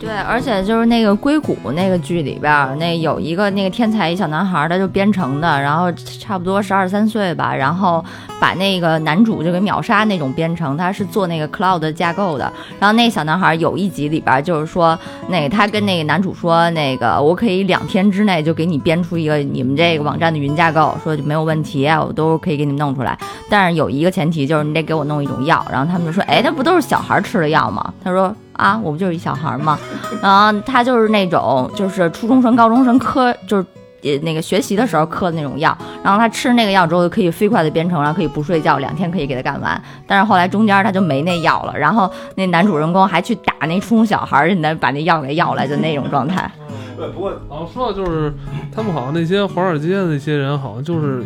[0.05, 5.91] 对，而且就是那个硅谷那个剧里边，那有一个那个天才一小男孩，他就编程的，然后
[6.21, 8.05] 差不多十二三岁吧，然后
[8.39, 12.53] 把那个男主就给秒杀那种编程，他是做那个 cloud 架构的。
[12.79, 14.97] 然后那小男孩有一集里边就是说，
[15.29, 23.19] 那他跟那个男主说，那个我可以两天之内就给你编出一个你们这个网站的云架构，说就没有问题，我都可以给你们弄出来。
[23.49, 25.65] 但是有一个前提就是你得给我弄一种药。
[25.73, 27.95] 然后他们就说，哎，那不都是小孩吃的药吗？
[28.05, 28.35] 他说。
[28.55, 29.79] 啊，我不就是一小孩儿吗？
[30.23, 35.77] 然后他就是那种，就是初中生、高中生嗑，就是那个学习的时候嗑的那种药。
[36.03, 39.83] 然后他吃那个药之后，可以飞快的编程，然后可以不睡觉，两天可以给他干完。
[40.07, 46.51] 但是后来中间他就没那药了，然后那男主人公还去打那初中小孩儿，那把那药给要来，就那种状态。
[46.97, 48.33] 对，不过好像说的就是
[48.73, 51.25] 他们好像那些华尔街的那些人，好像就是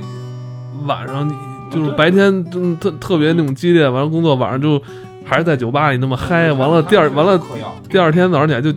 [0.87, 1.31] 晚上
[1.71, 2.43] 就是白天
[2.79, 4.81] 特特别那种激烈，完了工作，晚上就
[5.29, 7.39] 还是在酒吧里那么嗨，完了第二完了。
[7.91, 8.73] 第二天早上起来就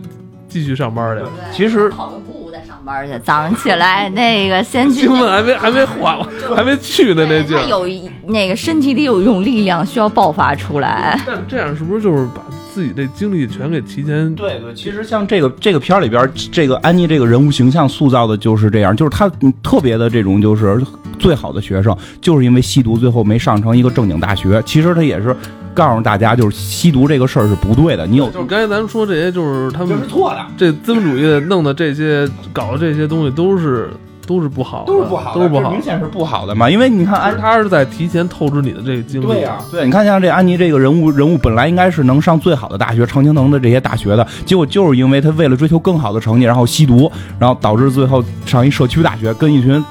[0.48, 1.30] 继续上班去了。
[1.50, 6.18] 其实跑个步再上班去，早上起来 那个先去兴奋还没还没缓，
[6.54, 7.64] 还没去呢那劲儿。
[7.68, 11.18] 有一那个身体里有一种力量需要爆发出来。
[11.26, 12.42] 但这样是不是就是把
[12.72, 14.34] 自己这经历全给提前？
[14.34, 20.80] 对对，其实像这个这个片儿里边儿，这个安妮这个人物形象塑造的就是这样，就是她嗯特别的这种就是
[21.18, 24.62] 最好的学生，就是因为吸毒最后没上成一个正经大学。
[24.64, 25.36] 其实她也是
[25.74, 30.46] 告诉大家，就是吸毒这个事儿是不对的，你有就是刚才咱们说这些，就是他们错的。
[30.56, 33.90] 这资本主义弄的这些搞的这些东西都是
[34.26, 35.82] 都是不好的，都是不好的，都是不好的明。
[35.82, 36.70] 显是不好的嘛。
[36.70, 39.26] 因为你看安他是在提前透支你的这个精力。
[39.26, 49.82] 对呀、对，你看像这安妮这个人物，人物本来应该是能上最好的大学，常青藤的这些大学的，结果就是因为他为了追求更好的成绩，然后吸毒，然后导致最后上一社区大学，跟一群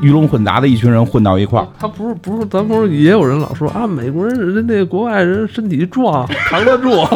[0.00, 1.66] 鱼龙混杂的一群人混到一块儿。
[1.78, 7.06] 他不是不是，咱不是也有人老说啊，美国人人那国外人身体壮， 扛得住。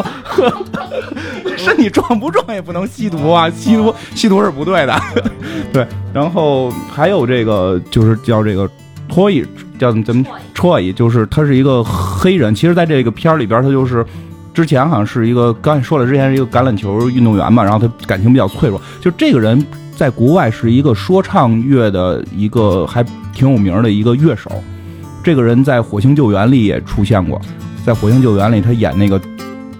[1.55, 4.93] 身体壮不壮也不能吸毒啊，吸毒吸毒是不对的。
[5.71, 8.69] 对，然后还有这个就是叫这个
[9.07, 9.45] 托伊，
[9.79, 14.05] 叫怎么托伊，就是他是一个黑人，其实在这个片儿里边他就是。
[14.53, 18.79] 之前好像是一个，刚才说了，之前是一个橄榄球运动员嘛，然后他感情比较脆弱。
[19.01, 19.59] 就这个人
[19.95, 24.51] 在国外是一个说唱乐的一个还挺有名的一个乐手。
[25.23, 27.41] 这个人在《火星救援》里也出现过，
[27.85, 29.19] 在《火星救援》里他演那个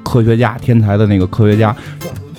[0.04, 1.76] 科学家，天才的那个科学家，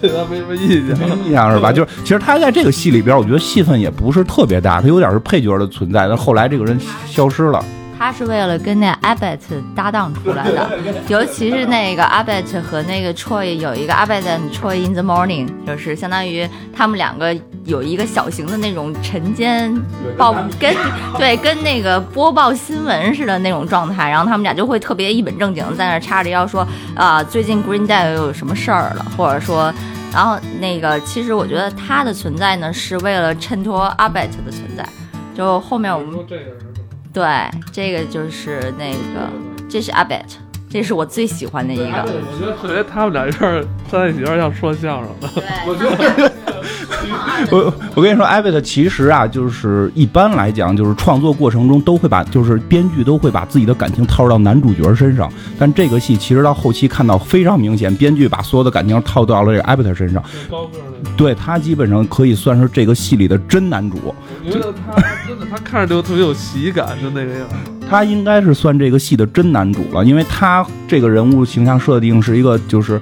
[0.00, 0.98] 对他没什么印象。
[0.98, 1.70] 没什么印象是吧？
[1.70, 6.08] 就是其实他在这个戏里边，我觉得戏份也不是特别大，他有点是配角的存在。
[6.08, 7.62] 但后来这个人消失了，
[8.04, 9.38] 他是为了跟那 Abbott
[9.74, 10.78] 搭档出来的，
[11.08, 16.46] 尤其是那个 Abbott 和那个 Troy 有一个 Abbott and Troy in the Morning，就是相当于
[16.76, 17.34] 他们两个
[17.64, 19.74] 有一个小型的那种晨间
[20.18, 20.76] 报跟
[21.16, 29.72] 对跟那个播报新闻似的那种状态，然后他们俩就会特别一本正经地在那儿插着腰说啊、最近 Green Day 又有什么事儿了，或者说。
[30.12, 34.86] 然后那个，其实我觉得他的存在呢，是为了衬托 Abbott 的存在。
[35.34, 36.58] 就后面我们这个人
[37.14, 37.24] 对，
[37.72, 39.30] 这个就是那个，
[39.70, 40.24] 这是 Abbott，
[40.68, 41.84] 这是我最喜欢的一个。
[41.84, 45.28] 我觉得特别他们俩有点儿在一起，有点像说相声的。
[45.28, 46.32] 对，我觉得，
[47.50, 55.30] 我我跟你说，艾贝特其实啊，就是一般来讲，就是创作过程中都会把，就是编剧都会把自己的感情套到男主角身上。
[55.58, 60.22] 但这个戏其实到后期看到非常明显，编剧把所有的感情套到了这个艾贝特身上。
[60.50, 67.46] 高个儿的，对他基本上可以算是这个戏里的真男主，我觉得他真的，他看着就特别有喜感，就那个样。
[67.88, 73.00] 他应该是算这个戏的真男主了，因为他这个人物形象设定是一个就是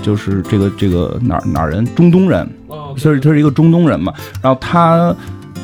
[0.00, 4.12] 就是这个这个哪儿哪儿人，中东人，哦，他是他是一个中东人嘛，
[4.42, 5.14] 然后他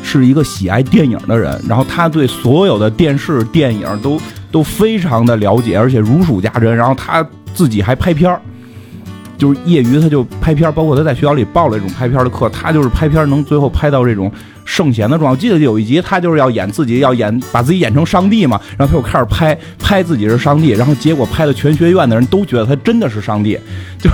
[0.02, 4.20] 是一个喜爱电影的人，然后他对所有的电视电影都
[4.52, 8.40] 都非常的了解，而且如数家珍，然后他自己还拍片儿。
[9.38, 14.28] 就是业余，他就拍片儿，包括他在学校里报了这种拍片儿的课，他就是拍片儿能最后拍到这种
[14.64, 15.30] 圣贤的状态。
[15.30, 23.56] 我记得有一集，他就是要演自己，要演把自己演成上帝嘛，然后他就开始拍拍自己是上帝，然后结果拍的全学院的人都觉得他真的是上帝，
[24.00, 24.10] 就，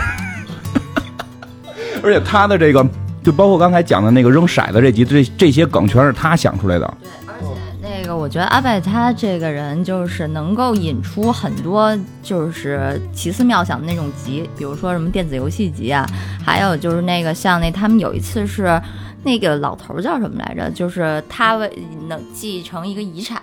[2.04, 2.86] 而且他的这个，
[3.22, 6.94] 就包括刚才讲的那个扔骰子这集，这这些梗全是他想出来的。
[7.02, 7.48] 对，而且
[7.80, 16.06] 那个，我觉得阿拜他这个人就是能够引出很多就是奇思妙想的那种集，比如说什么电子游戏集啊，
[16.44, 18.80] 还有就是那个像那他们有一次是
[19.22, 21.70] 那个老头叫什么来着，就是他为
[22.08, 23.40] 能继承一个遗产。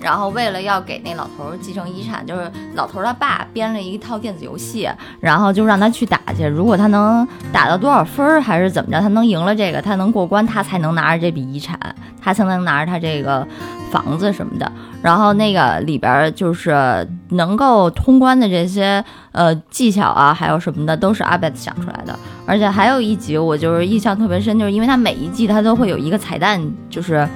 [0.00, 4.88] 然后为了要给那老头继承遗产，就是老头他爸编了一套电子游戏，
[5.20, 6.46] 然后就让他去打去。
[6.46, 11.78] 如果他能打到多少分儿，还是怎么着，他能赢了这个，他能过关，他才能拿着这笔遗产，
[12.22, 13.46] 他才能拿着他这个
[13.90, 14.72] 房子什么的。
[15.02, 22.18] 然后那个里边就是能够通关的这些呃技巧啊，还有什么的，都是阿贝想出来的。
[22.46, 27.28] 而且还有一集我就是印象特别深，就是因为他每一季他都会有一个彩蛋，就是。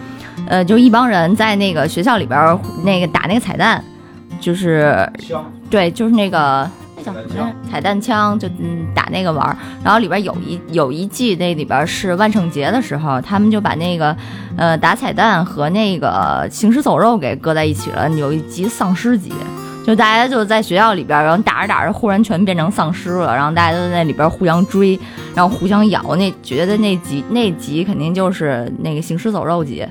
[0.47, 3.83] 呃，就一帮人在那个学校里边儿那个打那个彩蛋，
[4.41, 5.11] 就是
[5.71, 7.51] 对，就是那个那叫什么？
[7.71, 9.57] 彩蛋枪，就嗯打那个玩儿。
[9.83, 14.17] 然后里边有一有一季那里边是万圣节的时候，他们就把那个
[14.57, 18.09] 呃打彩蛋和那个行尸走肉给搁在一起了。
[18.11, 19.33] 有一集丧尸集。
[19.87, 24.99] 就大家就在学校里边，然后打着打着，忽然全变成丧尸了，然后大家都在那里边互相追，
[25.35, 26.17] 然后互相咬。
[26.17, 29.87] 那觉得那集那集肯定就是那个行尸走肉集。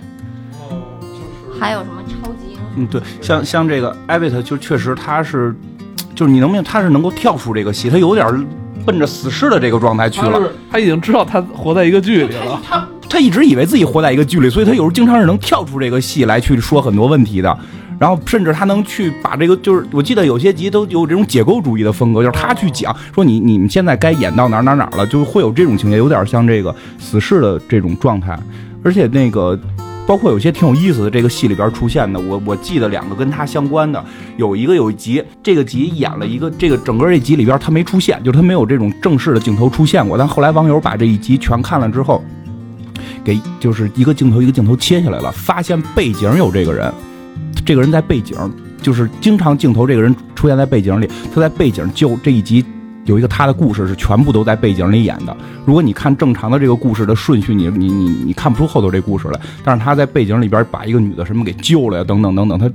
[1.64, 2.64] 还有什么超级英雄？
[2.76, 5.56] 嗯，对，像像这个艾维特，就确实他是，
[6.14, 8.46] 就是你能明白他是能够跳出这个戏，他有点
[8.86, 10.42] 奔着死侍的这个状态去了。
[10.42, 12.62] 他他已经知道他活在一个剧里了。
[12.68, 17.58] 他 他一直以为自己活在一个剧里，所以他有时候经常是能跳出这个戏来去说很多问题的。
[17.98, 28.38] 然后甚至他能去把这个，就是我记得有些集都有这种解构主义的风格，就是他去讲说你你们现在该演到哪儿哪儿哪儿了，就会有这种情节，有点像这个死侍的这种状态。
[28.84, 29.58] 而且那个
[30.06, 34.04] 包括有些挺有意思的，这个戏里边出现的，我我记得两个跟他相关的，
[34.38, 42.24] 有一个有一集，这个集演了一个这个整个这集里边他没出现，就是他没有这种正式的镜头出现过，但后来网友把这一集全看了之后。
[43.26, 46.94] 给就是一个镜头一个镜头切下来了，发现背景有这个人，
[47.66, 48.38] 这个人在背景，
[48.82, 52.66] 就是经常镜头这个人出现在背景里，他在背景就这一集
[53.06, 55.36] 有一个他的故事是全部都在背景里演的。
[55.66, 62.70] 如果你看正常的这个故事的顺序，你你你你看不出后头这故事来，但是他在背景里边把一个女的什么给救了呀，等等等等，他，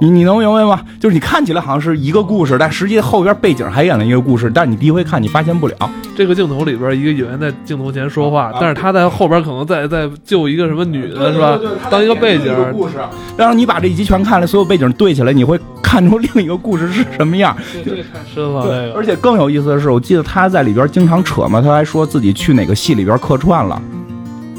[0.00, 0.80] 你你能明白吗？
[0.98, 5.76] 就是你看起来好像是一个故事，但实际后边背景还演了一个故事，但是你第一回看你发现不了。
[6.16, 11.58] 这个镜头里边，一个演员在镜头前说话啊，但是他在后边可能在在救一个什么女的，是吧？
[11.90, 12.94] 当一个背景，故事，
[13.36, 17.54] 然后你把这一集全看了，所有背景对起来，你会看出另一个故事是什么样。
[17.84, 18.92] 这个太深了，对。
[18.92, 23.80] 而且更有意思的是，我记得他在里边经常扯嘛，他还说自己去哪个戏里边客串了。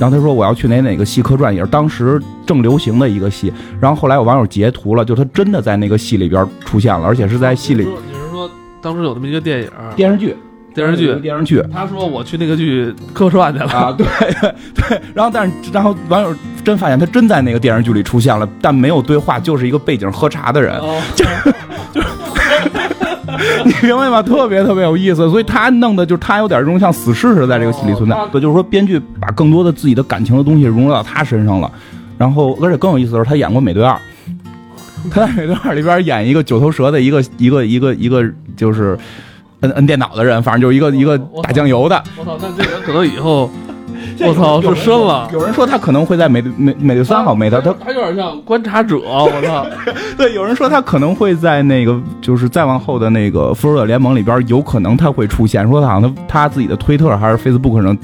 [0.02, 3.54] 然后他说我要去哪哪个戏客串，也是当时正流行的一个戏。
[3.80, 8.50] 然后后来有网友截图了，就他真的在那个戏里边出现了，而且是在戏里你是说
[8.82, 10.36] 当时有这么一个电影电视剧
[10.74, 11.14] 电视剧？
[11.18, 14.08] 电视剧他说我去那个剧客串去了，啊，对
[14.74, 15.00] 对。
[15.14, 21.00] 然后但是然后网友真发现他真在那个电视剧里出现了，但没有对话，就是一个背景喝茶的人，哦，
[23.66, 24.22] 你明白吗？
[24.22, 28.28] 特别特别有意思，所以他弄的就是他有点这种像死侍似的在这个戏里存在哦。
[28.32, 31.72] 对，就是说编剧把更多的自己的感情的东西融入到他身上了，
[32.18, 33.94] 然后而且更有意思的是，他演过《美队二》，
[35.12, 38.24] 他在《美队二》里边演一个九头蛇的一个一个一个一个
[38.56, 38.98] 就是
[39.62, 42.04] 摁摁电脑的人，反正就是一个一个打酱油的。
[42.18, 43.50] 我操，那这人可能以后，
[44.28, 45.30] 我操，是深了。
[45.34, 49.66] 有人说他可能会在美队美美队三号美他他他有点像观察者，我操，
[50.18, 55.68] 对，有人说他可能会在那个，就是再往后的那个《复仇者联盟》里边，有可能他会出现。
[55.68, 57.98] 说他好像他他自己的推特还是 Facebook 上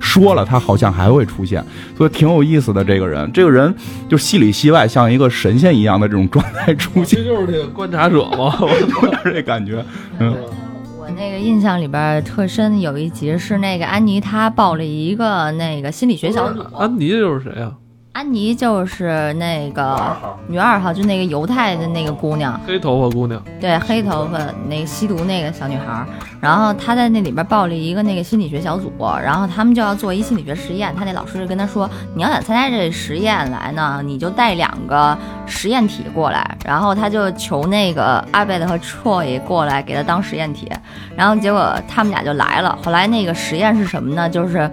[0.00, 1.64] 说说了，他好像还会出现，
[1.96, 2.84] 所以挺有意思的。
[2.84, 3.74] 这个人，这个人
[4.08, 8.54] 就戏里戏外像一个神仙一样的这种状态出现这，就是那个观察者嘛。
[8.60, 9.82] 有点这感觉。
[10.18, 10.50] 嗯，我
[11.14, 17.72] 那个印象里边特深，有一集是那个安妮她报了一个那个心理学小组，安妮又是谁啊？
[18.12, 20.14] 安妮就是那个
[20.46, 23.42] 女二号，就那个犹太的那个姑娘，黑头发姑娘。
[23.58, 24.38] 对，黑头发
[24.68, 26.06] 那个吸毒那个小女孩儿，
[26.38, 28.92] 然后她在那里边报了一个那个心理学小组，
[29.22, 30.94] 然后他们就要做一心理学实验。
[30.94, 36.58] 她那老师就跟她说，你要想参加这实验来呢，你就带两个实验体过来。
[36.66, 40.70] 然后她就求那个阿贝的和 Troy 过来给她当实验体，
[41.16, 42.78] 然后结果他们俩就来了。
[42.84, 44.28] 后来那个实验是什么呢？
[44.28, 44.70] 就是。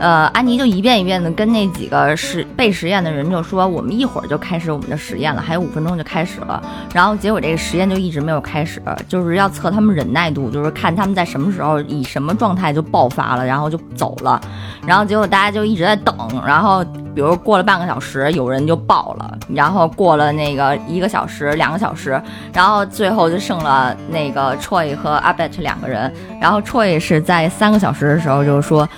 [0.00, 6.62] 呃，安妮就一遍一遍的跟那几个实被实验的人就说，我们一会儿就开始我们的实验了，还有五分钟就开始了。
[6.94, 14.40] 然后结果这个实验就一直没有开始，就是要测他们忍耐度，就是看他们在什么时候以什么状态就爆发了，然后就走了。
[14.86, 16.82] 然后结果大家就一直在等，然后
[17.14, 22.18] 比如过了半个小时，有人就爆了，然后过了那个一个小时、两个小时，
[22.54, 26.10] 然后最后就剩了那个 Troy 和 Abet 两个人。
[26.40, 28.88] 然后 Troy 是在三个小时的时候就是说。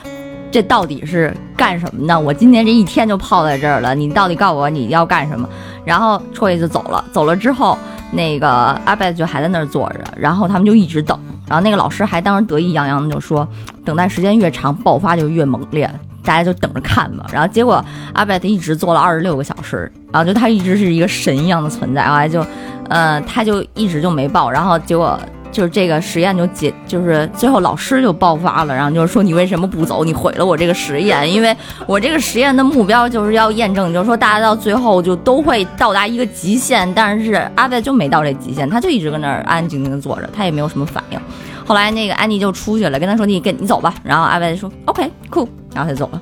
[0.52, 2.20] 这到底是干什么呢？
[2.20, 5.48] 我今天这一天就泡在这儿了，你到底告诉我你要干什么？
[5.82, 7.76] 然后 Troy 就走了，走了之后，
[8.10, 8.48] 那个
[8.84, 13.48] 阿贝就还在那儿坐着，然后他们就一直等，然后那个老师还当时得意洋洋的就说，
[13.82, 15.90] 等待时间越长，爆发就越猛烈，
[16.22, 17.24] 大家就等着看吧。
[17.32, 17.82] 然后结果
[18.12, 22.46] 阿贝一直坐了二十六个小时，然后就他一直是一个神一样的存在，后就，
[22.90, 25.18] 呃，他就一直就没爆，然后结果。
[25.52, 30.02] 就是这个实验就结，就是最后老师就爆发了，然后就是说你为什么不走？
[30.02, 31.54] 你毁了我这个实验，因为
[31.86, 41.20] 我这个实验的目标就是要验证，就是说大家到最后就都会到达一个极限，但是阿贝就没到这极限，他就一直跟那儿安安静静的坐着，他也没有什么反应。
[41.64, 46.20] 后来那个安妮就出去了，跟他说你跟你走吧，然后阿贝说 OK cool，然后他就走了。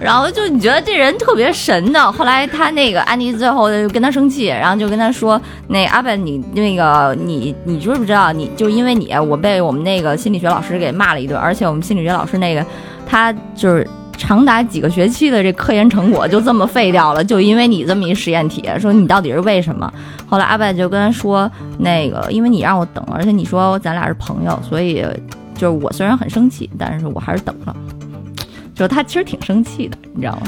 [0.00, 8.32] 然后就你觉得这人特别神的，后来他那个安妮最后就跟他生气，然后就跟他说：“那阿本，你那个你你知不知道？
[8.32, 12.64] 你就因为你，我被我们那个心理学老师给骂了一顿，而且我们心理学老师那个
[13.06, 13.86] 他就是
[14.16, 19.92] 长达几个学期的这科研成果就这么废掉了，就因为你这么一实验体，说你到底是为什么？”
[20.26, 25.04] 后来阿本就跟他说：“那个因为你让我等，而且你说咱俩是朋友，所以
[25.54, 27.76] 就是我虽然很生气，但是我还是等了。”
[28.80, 30.46] 就是他其实挺生气的，你知道吗？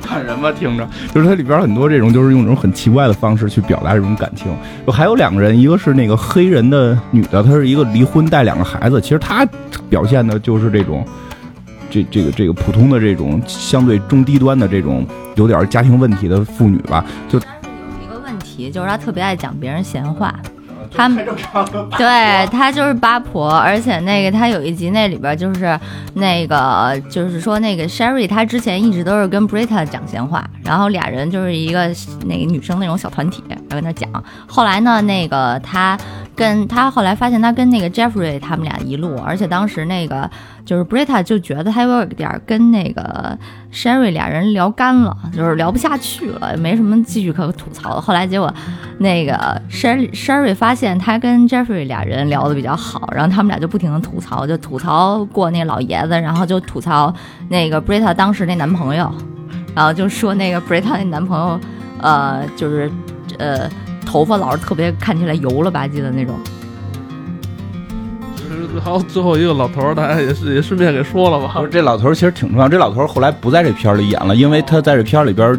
[0.00, 4.46] 看什么，听着，就是它里边很多这种，就是用这种很奇怪的方式去表达这种感情。
[4.86, 9.46] 就还有两个人，一个是那个黑人的女的，她是一个离婚带两个孩子，其实她
[9.90, 11.04] 表现的就是这种，
[11.90, 17.44] 这这个这个普通的这种相对中低端的这种有点家庭问题的妇女吧，就有
[18.02, 20.34] 一个问题，就是她特别爱讲别人闲话。
[20.94, 21.24] 他们
[21.96, 25.78] 对他就是八婆，而且那个他有一集那里边就是
[26.14, 31.90] 那个就是说那个 Sherry，他之前一直都是跟 Brita 讲闲话，然后俩人就是一个
[32.26, 34.08] 那个女生那种小团体然后跟他讲。
[34.46, 35.98] 后来呢，那个他
[36.36, 40.30] 跟他后来发现他跟那个 Jeffrey 他们俩一路，而且当时那个
[40.66, 43.36] 就是 Brita 就觉得他有点跟那个
[43.72, 48.00] Sherry 俩人聊干了，就是聊不下去了，也没什么继续可吐槽的。
[48.00, 48.52] 后来结果
[48.98, 49.34] 那个
[49.70, 57.12] Sherry Sherry 发现他跟 Jeffrey 俩人聊的比较好，然后他们俩就不停的吐槽，就吐槽过那老爷子，然后就吐槽
[57.48, 59.10] 那个 Brita 当时那男朋友，
[59.74, 61.58] 然后就说那个 Brita 那男朋友，
[62.02, 62.90] 呃，就是
[63.38, 63.68] 呃
[64.06, 66.38] 头发老是特别看起来油了吧唧的那种。
[68.36, 71.64] 就是还有最后一个老头儿，大家也是也顺便给说了吧不。
[71.64, 72.68] 是这老头儿其实挺重要。
[72.68, 75.58] 这老头儿后来不在这片儿里演了，因为他在这片儿里边儿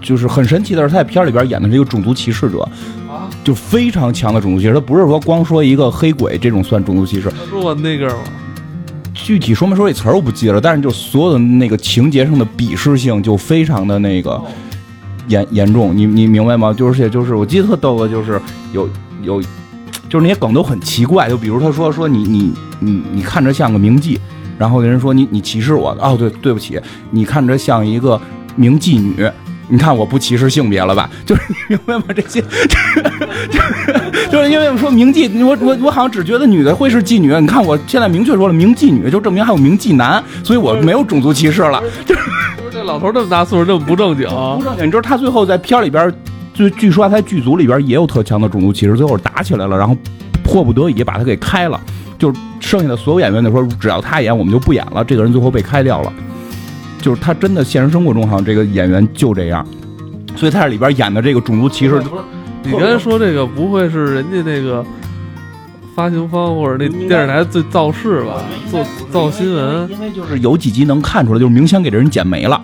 [0.00, 2.60] 就是很神奇的是，他在片儿里边儿演的是一个种族歧视者，
[3.08, 4.74] 啊，就非常强的种族歧视。
[4.74, 8.22] 他不是说光说一个黑鬼这种算种族歧视，他说我那个吗，
[9.14, 14.42] 具体说没说这词儿我不记得了，但是就所有的那个情节上的鄙视性就非常的那个
[15.28, 16.72] 严严重，你你明白吗？
[16.72, 18.40] 就是也就是我记得特逗的，就是
[18.72, 18.88] 有
[19.22, 19.42] 有
[20.08, 24.18] 就是那些梗都很奇怪，就比如他说说你你你你看着像个名妓，
[24.58, 28.20] 然后人说你你歧视我，哦对对不起，你看着像一个
[28.56, 29.30] 名妓女。
[29.68, 31.08] 你看我不歧视性别了吧？
[31.24, 32.04] 就是你明白吗？
[32.14, 32.42] 这些，
[33.48, 37.34] 就是 就是因为我说名妓，我我我好像只觉得女的会是妓女。
[37.40, 41.82] 你看我现在明确说了，名妓女就证明还有名妓男，所以我没有种族歧视了。
[42.04, 42.20] 就是
[42.82, 46.12] 这老头这么大岁数这么不正经，不正经，你知道他最后在片儿里边，
[46.52, 49.96] 就据说他剧组里边也有特强的种族歧视，最后打起来了，然后
[50.42, 51.80] 迫不得已把他给开了，
[52.18, 56.12] 就是剩下的所有演员就说只要他演我们就不演了，这个人最后被开掉了，
[57.00, 59.64] 就是他真的现实生活中好像这个演员就这样，
[60.34, 62.22] 所以他在里边演的这个种族歧视，不是
[62.64, 64.84] 你刚才说这个不会是人家那个
[65.94, 68.42] 发行方或者那电视台最造势吧？
[68.70, 72.60] 做造新闻，因为就是有几集能看出来，就是明显给这人剪没了。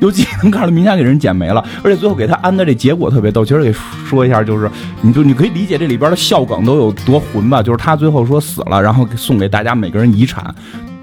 [0.00, 3.44] 有几集能看出来明显给人剪没了，而且最后给他安的这结果特别逗。
[3.44, 4.70] 其实给说一下，就是
[5.00, 7.60] 你就你可以理解这里边的笑梗都有多混吧。
[7.60, 10.54] 就是他最后说死了，然后送给大家每个人遗产。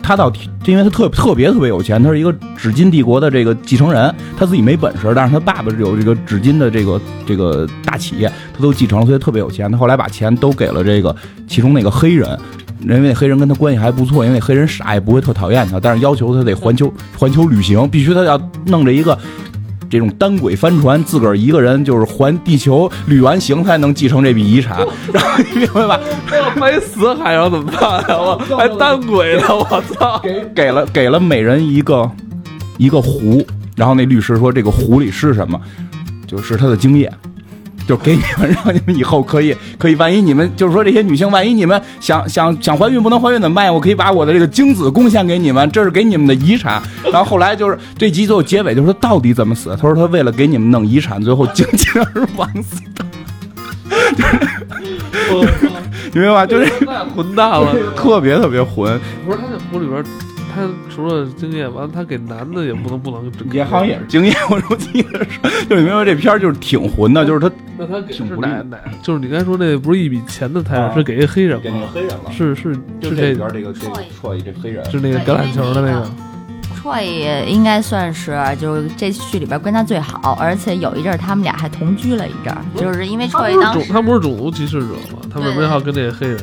[0.06, 0.32] 他倒，
[0.66, 9.72] 因为他特特别特别有钱，他是一个纸巾帝国的这个继承人，他自己没本事，但是他爸爸是有这个纸巾的这个这个大企业，他都继承了，所以特别有钱。
[9.72, 11.16] 他后来把钱都给了这个
[11.48, 12.38] 其中那个黑人。
[12.82, 19.18] 因为那黑人跟他关系还不错，因为那黑人傻也不会特讨厌他，但是要求他得环球环球旅行，必须他要弄着一个
[19.90, 24.78] 这种单轨帆船，自个儿一个人就是环地球旅完行才能继承这笔遗产，
[25.14, 26.00] 然后你明白吧？
[26.32, 28.18] 要没死海上怎么办呀？
[28.18, 30.20] 我还单轨呢，我操！
[30.24, 32.10] 给给了给了每人一个
[32.78, 35.60] 一个壶，然后那律师说这个壶里是什么？
[36.28, 37.12] 就是他的精液。
[37.88, 43.74] 就给你们，让你们以后可以 可以，万一你们就是说这些女性，万一你们想想想怀孕不能怀孕怎么办？
[43.74, 46.82] 我可以把我的这个精子贡献给你们，这是给你们的遗产。
[47.12, 49.70] 然后后来就是这集最后结尾就是他到底怎么死？
[49.80, 53.06] 他说他为了给你们弄遗产，最后精尽而亡死的。
[56.14, 56.46] 你明白吧？
[56.46, 60.04] 就是太混蛋了，特别特别混，不是他在湖里边，
[60.56, 64.34] 他除了经验，完了他给男的也不能不能也好像也是经验。
[64.50, 68.78] 我说记得是， 就你明白这片儿就是挺混的，就是他那他给是挺不利哪哪？
[69.04, 71.88] 就是你刚才说那不是一笔钱的财产，啊是给一黑人吗？
[71.94, 76.10] 黑人了是是就是这边这个这个错一这黑人，是那个橄榄球的那个。
[76.82, 85.20] Troy 应该算是就是这剧里边关系最好，而且有一阵儿他们俩还同居了一阵儿，就是因为他 Troy 不是种当时他不是种族歧视者吗？
[85.34, 86.38] 他为什么要跟那个黑人？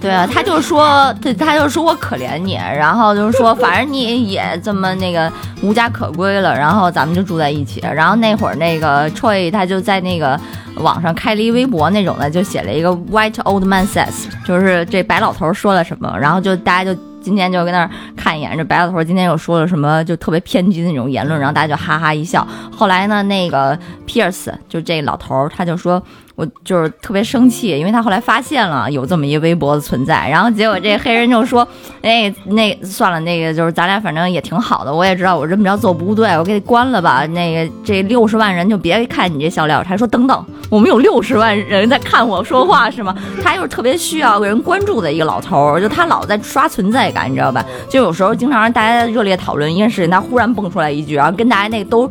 [0.00, 5.30] 对啊， 他就说他他就说我可怜你，然后就是说 反正你也这么那个
[5.62, 7.80] 无家可归了，然后咱们就住在一起。
[7.80, 10.38] 然后那会儿那个 Troy 他就在那个
[10.76, 16.98] 网上开了一微博那种的，就写了一个 White Old Man Says，就是这白老头说了什么，然后就大家就。
[17.20, 22.46] 今天就跟那儿看一眼，这白老头今天又说了什么，就特别偏激的那种言论，然后大家就哈哈一笑。
[22.74, 23.76] 后来呢，那个
[24.06, 26.00] Pierce 就这老头儿，他就说，
[26.38, 31.66] 我就是特别生气，因为他后来发现了有这么一个微博的存在，然后结果这黑人就说，
[32.00, 37.26] 哎，那算了，那个就是咱俩反正也挺好的，我也知道我这么着做不对，我给你关了吧。
[37.26, 43.12] 那个这六十万人就别看你这笑料，他说等等，我们有六十万人在看我说话是吗？
[43.42, 47.66] 他又是特别需要人关注的一个老头，就他老在刷存在感，你知道吧？
[47.90, 52.08] 就有时候经常让大家热烈讨论一件事情，他忽然蹦出来一句，然后跟大家那都。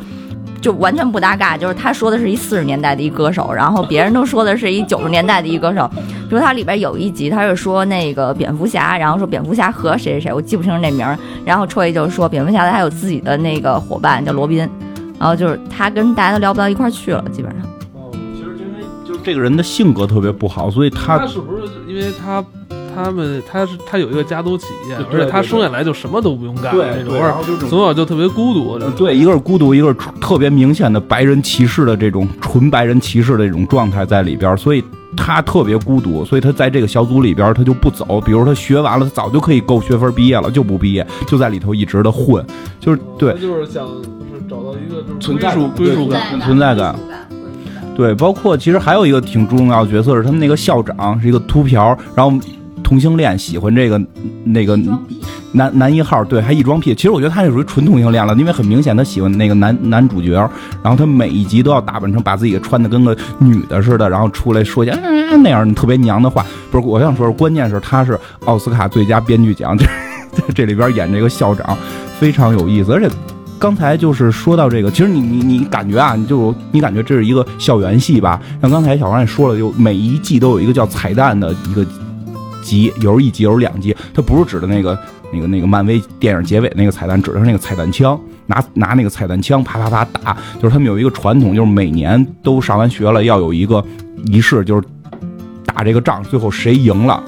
[0.61, 5.89] 就完全不搭嘎，就是他说的是一四十年代的一歌手，然后别人都说的是一九十年代的一歌手。
[6.29, 11.17] 比如他里边有一集，他是说那个蝙蝠侠，然后说蝙蝠侠和谁谁谁，我记不清那名儿。
[11.45, 14.59] 然后 Troy 就说蝙蝠侠他有自己的那个伙伴叫罗宾，
[15.19, 17.61] 然后就是他跟大家都聊不到一块儿去了，基本上。
[17.93, 22.43] 哦其实因为就是这个人的性格特别不好，所以他他是不是因为他
[22.97, 28.73] 他们他是他有一个家族企业，而且他生下来就什么都不用干对那种，对然后就从小就特别孤独。
[28.73, 34.83] 呃对，一个是孤独，一个是特别明显的白人歧视的这种纯白人歧视的这种状态在里边，所以
[35.15, 38.19] 他特别孤独，所以他在这个小组里边他就不走。
[38.21, 42.43] 比如他学完了，他早就可以够学分毕业了，就不毕业，就在里头一直的混，
[42.79, 46.39] 就是对他就是想是找到一个就是存在归属归属感。
[46.41, 46.95] 存在感
[47.95, 52.37] 对，包括其实还有一个挺重要的角色是他们那个校长是一个秃瓢，然后
[52.87, 54.01] 同性恋喜欢这个
[54.45, 54.79] 那个
[55.51, 56.95] 男男一号，对，还异装癖。
[56.95, 60.31] 其实我觉得他是属于纯同性恋了，因为很明显他喜欢那个男男主角，
[60.81, 66.45] 然后他每一集都要打扮成把自己穿的跟个女的似的，然后出来说一些、嗯、那样特别娘的话。
[66.71, 69.85] 不是，我想说，关键是他是奥斯卡最佳编剧奖，这
[70.31, 71.77] 在这里边演这个校长
[72.17, 73.09] 非常有意思，而且。
[73.59, 78.39] 刚才就是说到这个，其实你你你感觉啊，你就你感觉这是一个校园戏吧？
[78.61, 81.83] 像刚才小王也说了，就每一季都有一个叫彩蛋的一个
[82.67, 83.95] 集，有时候一集，有时候两集。
[84.13, 84.97] 它不是指的那个
[85.31, 90.35] 那个那个漫威电影结尾那个彩蛋，指的是那个彩蛋枪，拿拿那个彩蛋枪啪啪啪打。
[90.61, 93.83] 就是他们有一个传统，就是每年都上完学了要有一个
[94.25, 94.83] 仪式，就是
[95.65, 97.23] 打这个仗，最后谁赢了，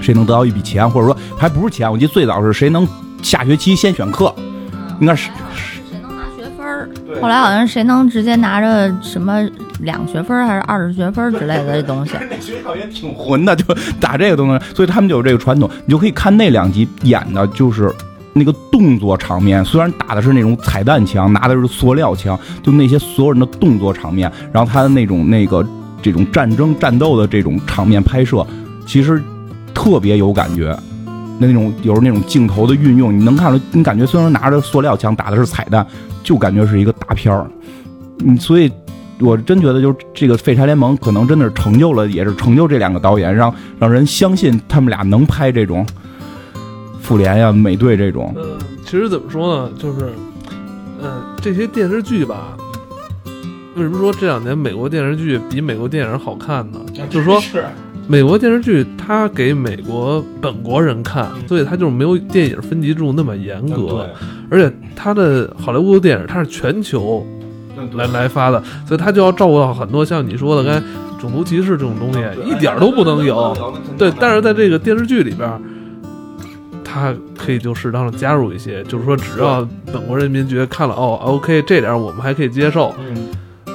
[0.00, 2.86] 谁能得到一笔钱，或者说还不是钱，我记得最早是谁能
[3.22, 4.34] 下学期先选课。
[5.00, 5.77] 应该是对
[7.20, 9.42] 后来好像谁能直接拿着什么
[9.80, 13.64] 两学分还是二十学分之类的这东西， 那学校也挺混的，就
[14.00, 15.68] 打这个东西，所以他们就有这个传统。
[15.84, 17.92] 你就可以看那两集演的就是
[18.32, 25.66] 那个动作场面，虽然打的是那种彩弹枪，拿的是塑料枪，就那些所有人的动作场面，然后他的那种那个
[26.00, 28.46] 这种战争战斗的这种场面拍摄，
[28.86, 29.22] 其实
[29.74, 30.76] 特别有感觉。
[31.38, 35.86] 那种有时候那种镜头的运用，你能看出，你感觉虽然拿着塑料枪打的是彩弹，
[36.22, 37.46] 就感觉是一个大片儿。
[38.24, 38.70] 嗯，所以
[39.20, 45.86] 我真觉得，就是这个《废柴联盟》可能真的是成就了，也是成就这两个导演，让让人相信他们俩能拍这种
[47.00, 48.34] 复联呀、美队这种。
[48.36, 50.12] 嗯，其实怎么说呢，就是，
[51.00, 52.56] 嗯，这些电视剧吧，
[53.76, 56.80] 为什么说这两年美国电视剧比美国电影好看呢？
[57.08, 57.40] 就是说，
[58.10, 64.08] 美国电视剧它给美国本国人看，所以它就是没有电影分级制度那么严格，
[64.50, 67.24] 而且它的好莱坞电影它是全球
[67.92, 70.86] 来来发的，所以它就要照顾到很多像你说的刚才
[71.20, 73.54] 种族歧视这种东西，一点儿都不能有。
[73.98, 75.60] 对，但是在这个电视剧里边儿，
[76.82, 83.28] 它可以就适当的加入一些，就是说只要本国人民觉得看了哦，OK，这点儿我们还可以接受，嗯，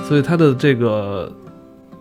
[0.07, 1.31] 所以他的这个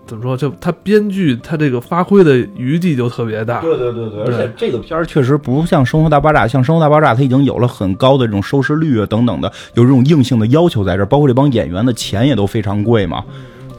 [0.06, 3.60] 怎么说，就他编剧他这个发挥的余地就特别大。
[3.60, 13.24] 对对对对，而且这个片儿确实不像《生活大爆炸》，像《生活大爆炸》它已经有了很高的这种收视率啊等等的，有这种硬性的要求在这儿，包括这帮演员的钱也都非常贵嘛。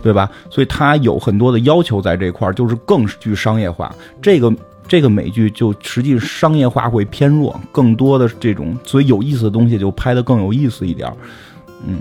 [0.01, 0.29] 对吧？
[0.49, 3.95] 所以它有很多的要求在这块儿，就是更具商业化。
[4.21, 4.53] 这个
[4.85, 11.15] 这个美剧就实际商业化会偏弱，更多的这种，所以有意思的东西就拍得更有意思一点儿。
[11.87, 11.99] 嗯，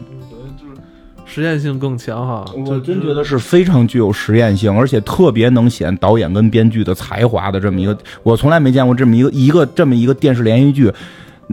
[1.32, 10.92] 实验性更强哈，我真觉得是非常具有实验性，而且特别能显导演跟编剧的才华的这么一个，我从来没见过这么一个一个这么一个电视连续剧。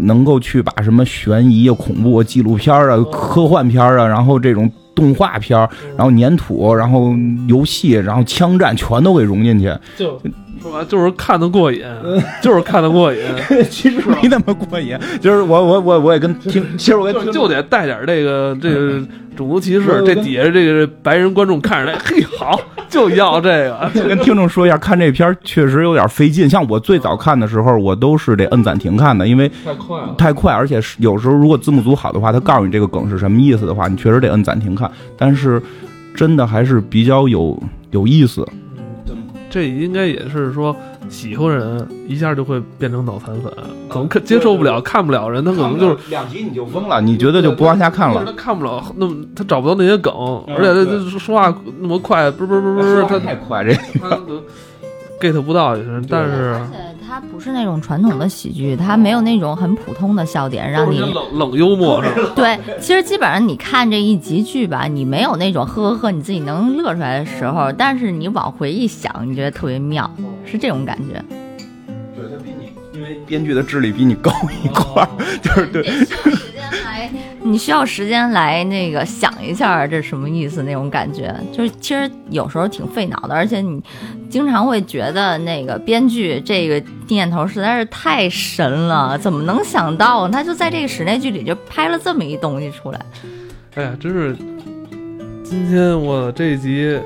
[0.02, 5.58] 能够去把什么悬疑啊、恐怖啊、纪录片啊、科幻片啊，然后这种动画片，
[5.98, 7.14] 然后粘土，然后
[7.50, 9.66] 游戏，然后枪战，全都给融进去。
[9.98, 10.18] 就
[10.62, 11.84] 说白就是看得过瘾，
[12.42, 13.20] 就是看得过瘾，
[13.70, 19.02] 其实没那么过瘾，就是我我我我也跟听， 其实我跟就就得带点这个这个
[19.36, 23.90] 种族歧视，这底下这个白人观众看着来， 嘿，好，就要这个。
[23.94, 26.50] 就跟听众说一下，看这片儿确实有点费劲。
[26.50, 34.90] 像我最早看的时候，我都是得摁暂停看的，因为太快了，太快，而且是有时候如果字幕组好的话，他告诉你这个梗是什么意思的话，你确实得摁暂停看。
[35.18, 35.62] 但是
[36.14, 37.58] 真的还是比较有
[37.92, 38.46] 有意思。
[39.50, 40.76] 这应该也是说
[41.10, 43.52] 喜欢人一下就会变成脑残粉，
[43.90, 48.24] 可能看接受不了、看不了人，他可能就是两集你就疯了，你觉得就不往下看了。
[48.26, 50.14] 他看不了，那么他找不到那些梗，
[50.48, 54.22] 而且他他说话那么快，不是不是不是不是，他太快这个
[55.20, 62.32] get 不到也是，但是而且它不是那种传统的喜剧，它没有那种很普通的笑点让你冷冷幽默是吧？
[62.38, 62.60] 对。
[62.80, 70.10] 其实基本上你看这一集剧吧，你没有那种呵呵呵你自己能乐出来的时候，但是你往回一想，你觉得特别妙，
[70.46, 71.20] 是这种感觉。
[72.16, 74.32] 对他比你，因为编剧的智力比你高
[74.64, 75.10] 一块儿，
[75.42, 75.84] 就是对。
[77.42, 83.82] 你需要时间来那个想一下这什么意思那种感觉，就是其实有时候挺费脑的，而且你
[84.30, 93.00] 经常会觉得那个编剧这个念头实在是太神了，怎么能想到他就在这个室内剧里就拍了这么一东西出来？
[93.76, 94.36] 哎呀，真是，
[95.44, 97.00] 今天我这一集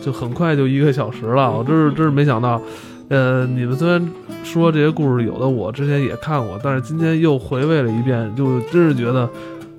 [0.00, 2.60] 就很快就一个小时了，我真是真是没想到。
[3.08, 4.08] 呃，你们虽然
[4.42, 9.28] 说这些故事有的我之前也看过，但是今天又回味了一遍，就真是觉得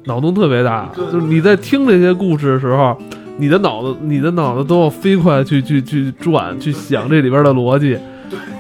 [0.06, 0.90] 脑洞特别大。
[0.96, 2.98] 就是你在听这些故事的时候，
[3.38, 7.98] 你的脑子你的脑子都要飞快去去去转，去想这里边的逻辑。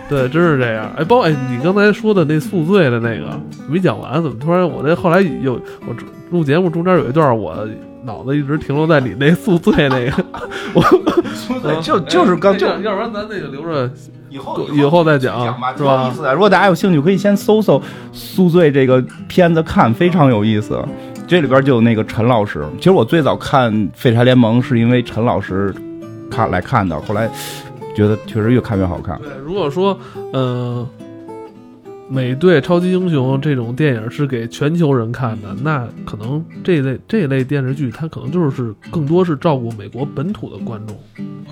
[0.09, 0.91] 对，真是这样。
[0.97, 3.39] 哎，包括哎，你刚才说的那宿醉的那个
[3.69, 5.53] 没讲完，怎么突然我这后来有
[5.87, 5.95] 我
[6.31, 7.65] 录节目中间有一段，我
[8.03, 10.25] 脑子一直停留在你那宿醉那个，
[10.73, 13.89] 我就就是刚就哎要不然咱那个留着
[14.31, 16.33] 以后以后再讲吧，是吧意思的。
[16.33, 17.77] 如果大家有兴趣，可以先搜搜
[18.13, 20.83] 《宿醉》这个片子看，非常有意思。
[21.27, 22.65] 这里边就有那个陈老师。
[22.77, 25.73] 其实我最早看《废柴联盟》是因为陈老师
[26.29, 27.29] 看来看的，后来
[27.95, 29.19] 觉得确实越看越好看。
[29.21, 29.97] 对，如果说
[30.33, 30.85] 呃，
[32.09, 40.97] 美队、超级英雄这种电影是给全球人看的，那可能这类这类电视剧，它可能就是更多是照顾美国本土的观众，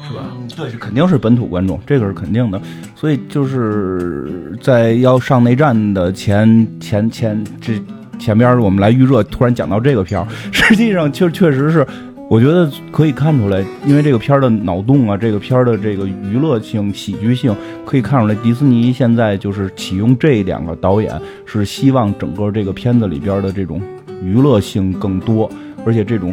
[0.09, 0.23] 是吧？
[0.57, 2.59] 对，肯定是本土观众，这个是肯定的。
[2.95, 7.79] 所以就是在要上内战的前前前这
[8.17, 11.85] 前边，我们来预热，突然讲到这个片儿，实际上确确实是。
[12.27, 23.81] 我觉得可以看出来，因为这个片儿的脑洞啊，这个片儿的这个娱乐性、喜剧性，可以看出来，迪士尼现在就是启用这两个导演，是希望整个这个片子里边的这种
[24.23, 25.49] 娱乐性更多，
[25.83, 26.31] 而且这种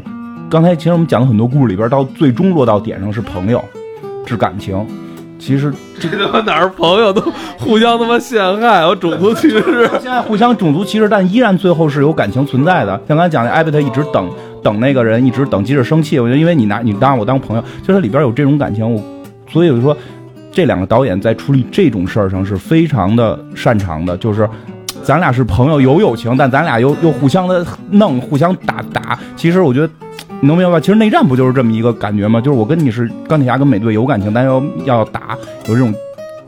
[0.49, 3.63] 刚才其实我们讲了很多故事里边，到最终落到点上是朋友，
[4.27, 4.87] 是感情。
[5.39, 7.21] 其实这 他妈哪儿朋友都
[7.59, 9.91] 互相他妈陷害，有种族歧视。
[10.01, 12.93] 现在互相种族歧视，但依然最后是有感情存在的。
[13.09, 14.31] 像刚才讲的，艾贝特一直等
[14.63, 19.03] 等那个人，一直等，即使生气，我觉得因为你拿你当我当朋友，就是里边有这种感情，我
[19.51, 19.97] 所以我就说
[20.53, 24.49] 这两个导演在处理这种事儿上是非常的擅长的，就是。
[25.03, 29.17] 咱俩是朋友，有友情，但咱俩又又互相的弄，互相打打。
[29.37, 29.89] 其实我觉得，
[30.47, 30.79] 你能明白？
[30.81, 32.41] 其实内战不就是这么一个感觉吗？
[32.41, 35.37] 就是我跟你是钢铁侠跟美队有感情，但要要打，
[35.67, 35.93] 有这种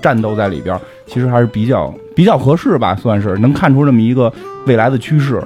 [0.01, 4.33] 战斗在里边，其实还是比较比较合适吧，算是能看出这么一个
[4.67, 5.43] 未来的趋势。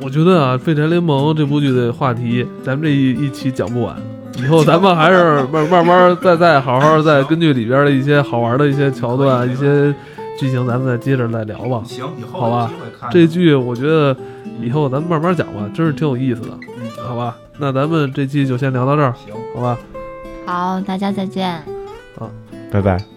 [0.00, 3.94] 我觉得啊，《废柴联盟》这部剧的话题，咱们这一一期讲不完。
[4.38, 9.94] 以后咱们还是慢慢慢再再好好再根据里边的一些好玩的一些桥段、一些
[10.38, 11.82] 剧情，咱们再接着再聊吧。
[11.84, 14.16] 行，以后好吧有机会看这剧我觉得
[14.62, 17.36] 以后咱们慢慢讲吧，真是挺有意思的，嗯好吧？
[17.58, 19.78] 那咱们这期就先聊到这儿，行，好吧？
[20.46, 21.62] 好，大家再见。
[22.70, 23.09] 拜拜。